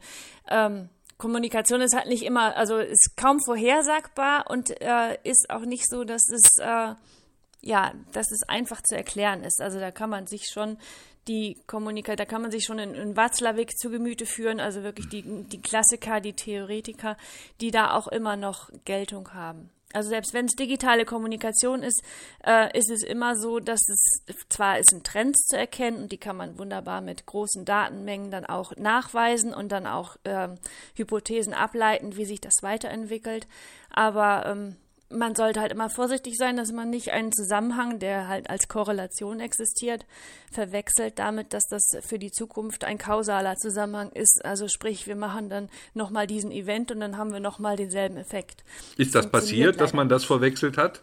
Ähm, 0.51 0.89
Kommunikation 1.19 1.81
ist 1.81 1.95
halt 1.95 2.09
nicht 2.09 2.23
immer, 2.23 2.57
also 2.57 2.79
ist 2.79 3.17
kaum 3.17 3.39
vorhersagbar 3.45 4.47
und 4.49 4.81
äh, 4.81 5.19
ist 5.25 5.51
auch 5.51 5.63
nicht 5.63 5.89
so, 5.89 6.05
dass 6.05 6.23
es 6.31 6.59
äh, 6.61 6.95
ja, 7.61 7.93
dass 8.13 8.31
es 8.31 8.49
einfach 8.49 8.83
zu 8.83 8.97
erklären 8.97 9.43
ist. 9.43 9.61
Also 9.61 9.81
da 9.81 9.91
kann 9.91 10.11
man 10.11 10.27
sich 10.27 10.45
schon 10.53 10.79
die 11.27 11.59
Kommunikation, 11.67 12.17
da 12.17 12.25
kann 12.25 12.43
man 12.43 12.51
sich 12.51 12.65
schon 12.65 12.79
in, 12.79 12.95
in 12.95 13.17
Watzlawick 13.17 13.77
zu 13.77 13.91
Gemüte 13.91 14.27
führen, 14.27 14.61
also 14.61 14.83
wirklich 14.83 15.09
die, 15.09 15.23
die 15.23 15.61
Klassiker, 15.61 16.21
die 16.21 16.33
Theoretiker, 16.33 17.17
die 17.61 17.71
da 17.71 17.93
auch 17.93 18.09
immer 18.09 18.37
noch 18.37 18.71
Geltung 18.85 19.35
haben. 19.35 19.71
Also 19.95 20.11
selbst 20.11 20.35
wenn 20.35 20.45
es 20.45 20.53
digitale 20.53 21.07
Kommunikation 21.07 21.83
ist, 21.83 22.03
äh, 22.45 22.77
ist 22.77 22.91
es 22.91 23.03
immer 23.03 23.37
so, 23.37 23.59
dass 23.59 23.81
es 23.89 24.35
zwar 24.51 24.79
ist 24.79 24.93
ein 24.93 25.03
Trend 25.03 25.39
zu 25.39 25.57
erkennen 25.57 26.03
und 26.03 26.13
die 26.13 26.19
kann 26.19 26.37
man 26.37 26.59
wunderbar 26.59 27.01
mit 27.01 27.25
großen 27.25 27.65
Datenmengen 27.65 28.31
dann 28.31 28.45
auch 28.45 28.77
nachweisen 28.77 29.55
und 29.55 29.73
dann 29.73 29.87
auch 29.87 30.17
äh, 30.25 30.49
Hypothesen 30.95 31.55
ableiten, 31.55 32.17
wie 32.17 32.27
sich 32.27 32.41
das 32.41 32.57
weiterentwickelt, 32.61 33.47
aber 33.91 34.45
ähm, 34.47 34.77
man 35.11 35.35
sollte 35.35 35.61
halt 35.61 35.73
immer 35.73 35.89
vorsichtig 35.89 36.37
sein, 36.37 36.57
dass 36.57 36.73
man 36.73 36.91
nicht 36.91 37.13
einen 37.13 37.33
Zusammenhang, 37.33 37.99
der 37.99 38.29
halt 38.29 38.51
als 38.51 38.69
Korrelation 38.69 39.41
existiert, 39.41 40.07
verwechselt 40.53 41.19
damit, 41.19 41.55
dass 41.55 41.65
das 41.67 41.83
für 42.01 42.19
die 42.19 42.31
Zukunft 42.31 42.85
ein 42.85 42.99
kausaler 42.99 43.57
Zusammenhang 43.57 44.11
ist. 44.13 44.45
Also 44.45 44.69
sprich, 44.69 45.07
wir 45.07 45.17
machen 45.17 45.49
dann 45.49 45.69
nochmal 45.95 46.27
diesen 46.27 46.51
Event 46.51 46.91
und 46.91 47.01
dann 47.01 47.17
haben 47.17 47.33
wir 47.33 47.41
nochmal 47.41 47.77
denselben 47.77 48.17
Effekt. 48.17 48.65
Ist 48.97 49.15
das 49.15 49.31
passiert, 49.31 49.81
dass 49.81 49.93
man 49.93 50.09
das 50.09 50.25
verwechselt 50.25 50.77
hat? 50.77 51.03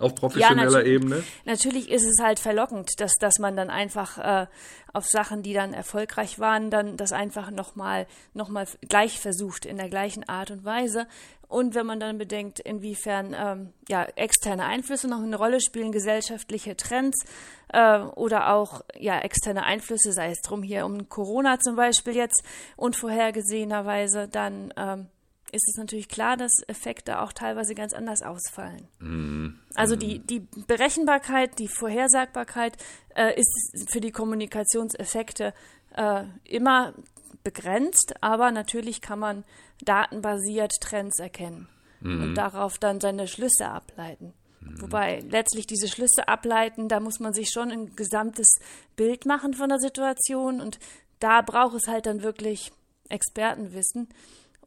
Auf 0.00 0.14
professioneller 0.14 0.80
ja, 0.80 0.86
Ebene? 0.86 1.22
Natürlich 1.44 1.90
ist 1.90 2.04
es 2.04 2.22
halt 2.22 2.40
verlockend, 2.40 2.98
dass, 2.98 3.12
dass 3.20 3.38
man 3.38 3.56
dann 3.56 3.70
einfach 3.70 4.18
äh, 4.18 4.46
auf 4.92 5.06
Sachen, 5.06 5.42
die 5.42 5.52
dann 5.52 5.74
erfolgreich 5.74 6.38
waren, 6.38 6.70
dann 6.70 6.96
das 6.96 7.12
einfach 7.12 7.50
nochmal 7.50 8.06
noch 8.34 8.48
mal 8.48 8.66
gleich 8.88 9.20
versucht, 9.20 9.66
in 9.66 9.76
der 9.76 9.88
gleichen 9.88 10.28
Art 10.28 10.50
und 10.50 10.64
Weise. 10.64 11.06
Und 11.48 11.74
wenn 11.74 11.84
man 11.84 11.98
dann 11.98 12.16
bedenkt, 12.16 12.60
inwiefern 12.60 13.34
ähm, 13.36 13.72
ja, 13.88 14.04
externe 14.04 14.64
Einflüsse 14.64 15.08
noch 15.08 15.20
eine 15.20 15.36
Rolle 15.36 15.60
spielen, 15.60 15.90
gesellschaftliche 15.90 16.76
Trends 16.76 17.24
äh, 17.72 17.98
oder 17.98 18.54
auch 18.54 18.82
ja, 18.96 19.18
externe 19.18 19.64
Einflüsse, 19.64 20.12
sei 20.12 20.30
es 20.30 20.42
drum 20.42 20.62
hier 20.62 20.86
um 20.86 21.08
Corona 21.08 21.58
zum 21.58 21.74
Beispiel 21.74 22.14
jetzt 22.14 22.44
unvorhergesehenerweise, 22.76 24.28
dann 24.28 24.72
ähm, 24.76 25.08
ist 25.52 25.68
es 25.68 25.76
natürlich 25.76 26.08
klar, 26.08 26.36
dass 26.36 26.52
Effekte 26.66 27.20
auch 27.20 27.32
teilweise 27.32 27.74
ganz 27.74 27.92
anders 27.92 28.22
ausfallen. 28.22 28.88
Mm. 28.98 29.58
Also 29.74 29.96
die, 29.96 30.20
die 30.20 30.46
Berechenbarkeit, 30.66 31.58
die 31.58 31.68
Vorhersagbarkeit 31.68 32.76
äh, 33.14 33.38
ist 33.38 33.90
für 33.90 34.00
die 34.00 34.12
Kommunikationseffekte 34.12 35.52
äh, 35.96 36.24
immer 36.44 36.94
begrenzt, 37.42 38.14
aber 38.22 38.50
natürlich 38.50 39.00
kann 39.00 39.18
man 39.18 39.44
datenbasiert 39.82 40.72
Trends 40.80 41.18
erkennen 41.18 41.68
mm. 42.00 42.22
und 42.22 42.34
darauf 42.34 42.78
dann 42.78 43.00
seine 43.00 43.26
Schlüsse 43.26 43.68
ableiten. 43.68 44.32
Mm. 44.60 44.82
Wobei 44.82 45.20
letztlich 45.28 45.66
diese 45.66 45.88
Schlüsse 45.88 46.28
ableiten, 46.28 46.88
da 46.88 47.00
muss 47.00 47.20
man 47.20 47.32
sich 47.32 47.50
schon 47.50 47.70
ein 47.70 47.96
gesamtes 47.96 48.56
Bild 48.96 49.26
machen 49.26 49.54
von 49.54 49.68
der 49.68 49.78
Situation 49.78 50.60
und 50.60 50.78
da 51.18 51.42
braucht 51.42 51.76
es 51.76 51.88
halt 51.88 52.06
dann 52.06 52.22
wirklich 52.22 52.72
Expertenwissen 53.08 54.08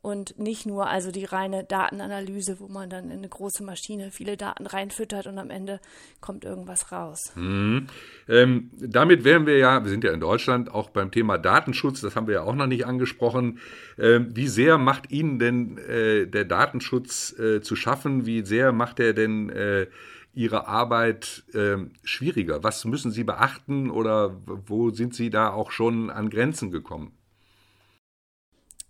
und 0.04 0.38
nicht 0.38 0.66
nur 0.66 0.90
also 0.90 1.12
die 1.12 1.24
reine 1.24 1.64
Datenanalyse, 1.64 2.60
wo 2.60 2.68
man 2.68 2.90
dann 2.90 3.06
in 3.06 3.20
eine 3.20 3.30
große 3.30 3.64
Maschine 3.64 4.12
viele 4.12 4.36
Daten 4.36 4.68
reinfüttert 4.68 5.28
und 5.28 5.40
am 5.40 5.50
Ende 5.50 5.80
kommt 6.20 6.44
irgendwas 6.44 6.92
raus. 6.92 7.32
Mhm. 7.36 7.88
Ähm, 8.28 8.70
damit 8.76 9.24
wären 9.24 9.46
wir 9.46 9.58
ja, 9.58 9.82
wir 9.82 9.90
sind 9.90 10.04
ja 10.04 10.12
in 10.12 10.20
Deutschland 10.20 10.70
auch 10.70 10.90
beim 10.90 11.10
Thema 11.10 11.38
Datenschutz, 11.38 12.02
das 12.02 12.18
haben 12.18 12.28
wir 12.28 12.34
ja 12.34 12.42
auch 12.44 12.54
noch 12.54 12.68
nicht 12.68 12.86
angesprochen. 12.86 13.60
Ähm, 13.98 14.36
wie 14.36 14.50
sehr 14.50 14.78
macht 14.78 15.10
Ihnen 15.10 15.40
denn 15.40 15.78
äh, 15.78 16.28
der 16.28 16.44
Datenschutz 16.44 17.40
äh, 17.40 17.62
zu 17.62 17.78
schaffen? 17.78 18.26
Wie 18.26 18.46
sehr 18.46 18.74
macht 18.74 19.00
er 19.00 19.14
denn 19.14 19.50
äh, 19.52 19.88
Ihre 20.34 20.68
Arbeit 20.68 21.46
äh, 21.54 21.78
schwieriger? 22.04 22.62
Was 22.62 22.84
müssen 22.84 23.12
Sie 23.12 23.24
beachten 23.24 23.90
oder 23.90 24.36
wo 24.46 24.90
sind 24.90 25.16
Sie 25.16 25.30
da 25.30 25.50
auch 25.50 25.72
schon 25.72 26.10
an 26.10 26.30
Grenzen 26.30 26.72
gekommen? 26.72 27.14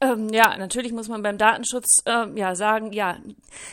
Ähm, 0.03 0.29
ja, 0.29 0.57
natürlich 0.57 0.91
muss 0.91 1.07
man 1.07 1.23
beim 1.23 1.37
Datenschutz 1.37 2.01
äh, 2.05 2.27
ja 2.35 2.55
sagen, 2.55 2.91
ja, 2.91 3.17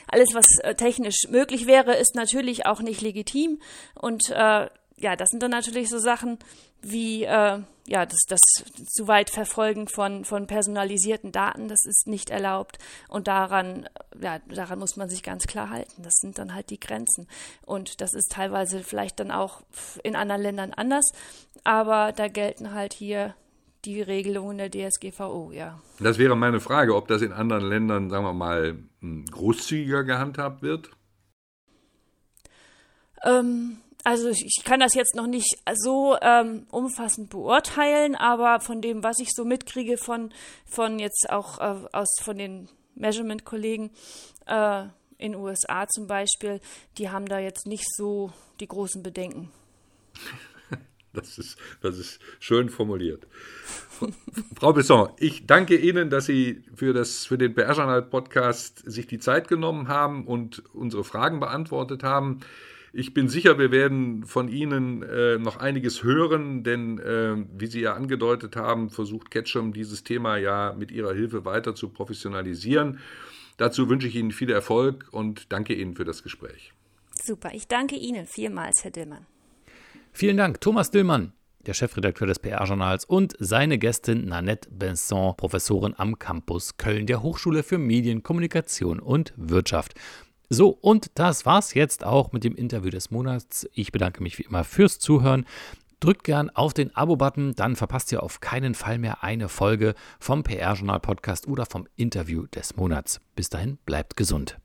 alles, 0.06 0.28
was 0.32 0.46
äh, 0.62 0.74
technisch 0.76 1.26
möglich 1.28 1.66
wäre, 1.66 1.96
ist 1.96 2.14
natürlich 2.14 2.66
auch 2.66 2.80
nicht 2.80 3.00
legitim. 3.00 3.60
Und 3.94 4.30
äh, 4.30 4.68
ja, 4.96 5.16
das 5.16 5.30
sind 5.30 5.42
dann 5.42 5.50
natürlich 5.50 5.88
so 5.88 5.98
Sachen 5.98 6.38
wie 6.82 7.24
äh, 7.24 7.58
ja, 7.86 8.06
das, 8.06 8.20
das 8.28 8.40
zu 8.86 9.08
weit 9.08 9.30
Verfolgen 9.30 9.88
von, 9.88 10.24
von 10.24 10.46
personalisierten 10.46 11.32
Daten, 11.32 11.66
das 11.66 11.84
ist 11.84 12.06
nicht 12.06 12.30
erlaubt. 12.30 12.78
Und 13.08 13.26
daran, 13.26 13.88
ja, 14.20 14.38
daran 14.46 14.78
muss 14.78 14.96
man 14.96 15.08
sich 15.10 15.24
ganz 15.24 15.48
klar 15.48 15.70
halten. 15.70 16.02
Das 16.02 16.14
sind 16.20 16.38
dann 16.38 16.54
halt 16.54 16.70
die 16.70 16.78
Grenzen. 16.78 17.26
Und 17.66 18.00
das 18.00 18.14
ist 18.14 18.30
teilweise 18.30 18.84
vielleicht 18.84 19.18
dann 19.18 19.32
auch 19.32 19.62
in 20.04 20.14
anderen 20.14 20.42
Ländern 20.42 20.72
anders, 20.72 21.10
aber 21.64 22.12
da 22.12 22.28
gelten 22.28 22.72
halt 22.72 22.92
hier 22.92 23.34
die 23.84 24.02
Regelungen 24.02 24.58
der 24.58 24.70
DSGVO, 24.70 25.52
ja. 25.52 25.80
Das 25.98 26.18
wäre 26.18 26.36
meine 26.36 26.60
Frage, 26.60 26.94
ob 26.94 27.08
das 27.08 27.22
in 27.22 27.32
anderen 27.32 27.64
Ländern, 27.64 28.10
sagen 28.10 28.24
wir 28.24 28.32
mal, 28.32 28.78
hm, 29.00 29.24
großzügiger 29.26 30.04
gehandhabt 30.04 30.62
wird? 30.62 30.90
Ähm, 33.22 33.78
also 34.04 34.30
ich 34.30 34.62
kann 34.64 34.80
das 34.80 34.94
jetzt 34.94 35.14
noch 35.14 35.26
nicht 35.26 35.58
so 35.74 36.16
ähm, 36.22 36.66
umfassend 36.70 37.30
beurteilen, 37.30 38.14
aber 38.14 38.60
von 38.60 38.80
dem, 38.80 39.02
was 39.02 39.18
ich 39.18 39.30
so 39.32 39.44
mitkriege 39.44 39.98
von, 39.98 40.32
von 40.66 40.98
jetzt 40.98 41.28
auch 41.30 41.58
äh, 41.58 41.86
aus 41.92 42.08
von 42.22 42.38
den 42.38 42.68
Measurement-Kollegen 42.94 43.90
äh, 44.46 44.84
in 45.18 45.34
USA 45.34 45.86
zum 45.88 46.06
Beispiel, 46.06 46.60
die 46.96 47.10
haben 47.10 47.26
da 47.26 47.38
jetzt 47.38 47.66
nicht 47.66 47.84
so 47.94 48.32
die 48.60 48.68
großen 48.68 49.02
Bedenken. 49.02 49.50
Das 51.12 51.38
ist, 51.38 51.58
das 51.80 51.98
ist 51.98 52.20
schön 52.38 52.68
formuliert. 52.68 53.26
Frau 54.56 54.72
Besson, 54.72 55.10
ich 55.18 55.46
danke 55.46 55.76
Ihnen, 55.76 56.08
dass 56.08 56.26
Sie 56.26 56.62
für, 56.74 56.92
das, 56.92 57.26
für 57.26 57.36
den 57.36 57.54
PR-Journal-Podcast 57.54 58.82
sich 58.90 59.06
die 59.06 59.18
Zeit 59.18 59.48
genommen 59.48 59.88
haben 59.88 60.26
und 60.26 60.62
unsere 60.72 61.04
Fragen 61.04 61.40
beantwortet 61.40 62.02
haben. 62.02 62.40
Ich 62.92 63.14
bin 63.14 63.28
sicher, 63.28 63.58
wir 63.58 63.70
werden 63.70 64.24
von 64.24 64.48
Ihnen 64.48 65.02
äh, 65.02 65.38
noch 65.38 65.58
einiges 65.58 66.02
hören, 66.02 66.64
denn 66.64 66.98
äh, 66.98 67.36
wie 67.56 67.66
Sie 67.66 67.80
ja 67.80 67.94
angedeutet 67.94 68.56
haben, 68.56 68.90
versucht 68.90 69.30
Ketchum 69.30 69.72
dieses 69.72 70.02
Thema 70.02 70.38
ja 70.38 70.74
mit 70.76 70.90
Ihrer 70.90 71.14
Hilfe 71.14 71.44
weiter 71.44 71.74
zu 71.74 71.88
professionalisieren. 71.90 72.98
Dazu 73.58 73.88
wünsche 73.88 74.08
ich 74.08 74.16
Ihnen 74.16 74.32
viel 74.32 74.50
Erfolg 74.50 75.06
und 75.12 75.52
danke 75.52 75.74
Ihnen 75.74 75.94
für 75.94 76.04
das 76.04 76.22
Gespräch. 76.22 76.72
Super, 77.22 77.50
ich 77.52 77.68
danke 77.68 77.96
Ihnen 77.96 78.26
vielmals, 78.26 78.82
Herr 78.82 78.90
Dillmann. 78.90 79.26
Vielen 80.12 80.36
Dank, 80.36 80.60
Thomas 80.60 80.90
Dillmann, 80.90 81.32
der 81.66 81.74
Chefredakteur 81.74 82.26
des 82.26 82.38
PR-Journals, 82.38 83.04
und 83.04 83.34
seine 83.38 83.78
Gästin 83.78 84.26
Nanette 84.26 84.68
Benson, 84.70 85.36
Professorin 85.36 85.94
am 85.96 86.18
Campus 86.18 86.76
Köln 86.76 87.06
der 87.06 87.22
Hochschule 87.22 87.62
für 87.62 87.78
Medien, 87.78 88.22
Kommunikation 88.22 88.98
und 88.98 89.32
Wirtschaft. 89.36 89.94
So, 90.48 90.70
und 90.70 91.12
das 91.14 91.46
war's 91.46 91.74
jetzt 91.74 92.04
auch 92.04 92.32
mit 92.32 92.42
dem 92.42 92.56
Interview 92.56 92.90
des 92.90 93.10
Monats. 93.10 93.68
Ich 93.72 93.92
bedanke 93.92 94.22
mich 94.22 94.38
wie 94.38 94.42
immer 94.42 94.64
fürs 94.64 94.98
Zuhören. 94.98 95.46
Drückt 96.00 96.24
gern 96.24 96.50
auf 96.50 96.74
den 96.74 96.94
Abo-Button, 96.96 97.54
dann 97.54 97.76
verpasst 97.76 98.10
ihr 98.10 98.22
auf 98.22 98.40
keinen 98.40 98.74
Fall 98.74 98.98
mehr 98.98 99.22
eine 99.22 99.48
Folge 99.48 99.94
vom 100.18 100.42
PR-Journal-Podcast 100.42 101.46
oder 101.46 101.66
vom 101.66 101.86
Interview 101.96 102.46
des 102.46 102.76
Monats. 102.76 103.20
Bis 103.36 103.50
dahin, 103.50 103.78
bleibt 103.84 104.16
gesund. 104.16 104.58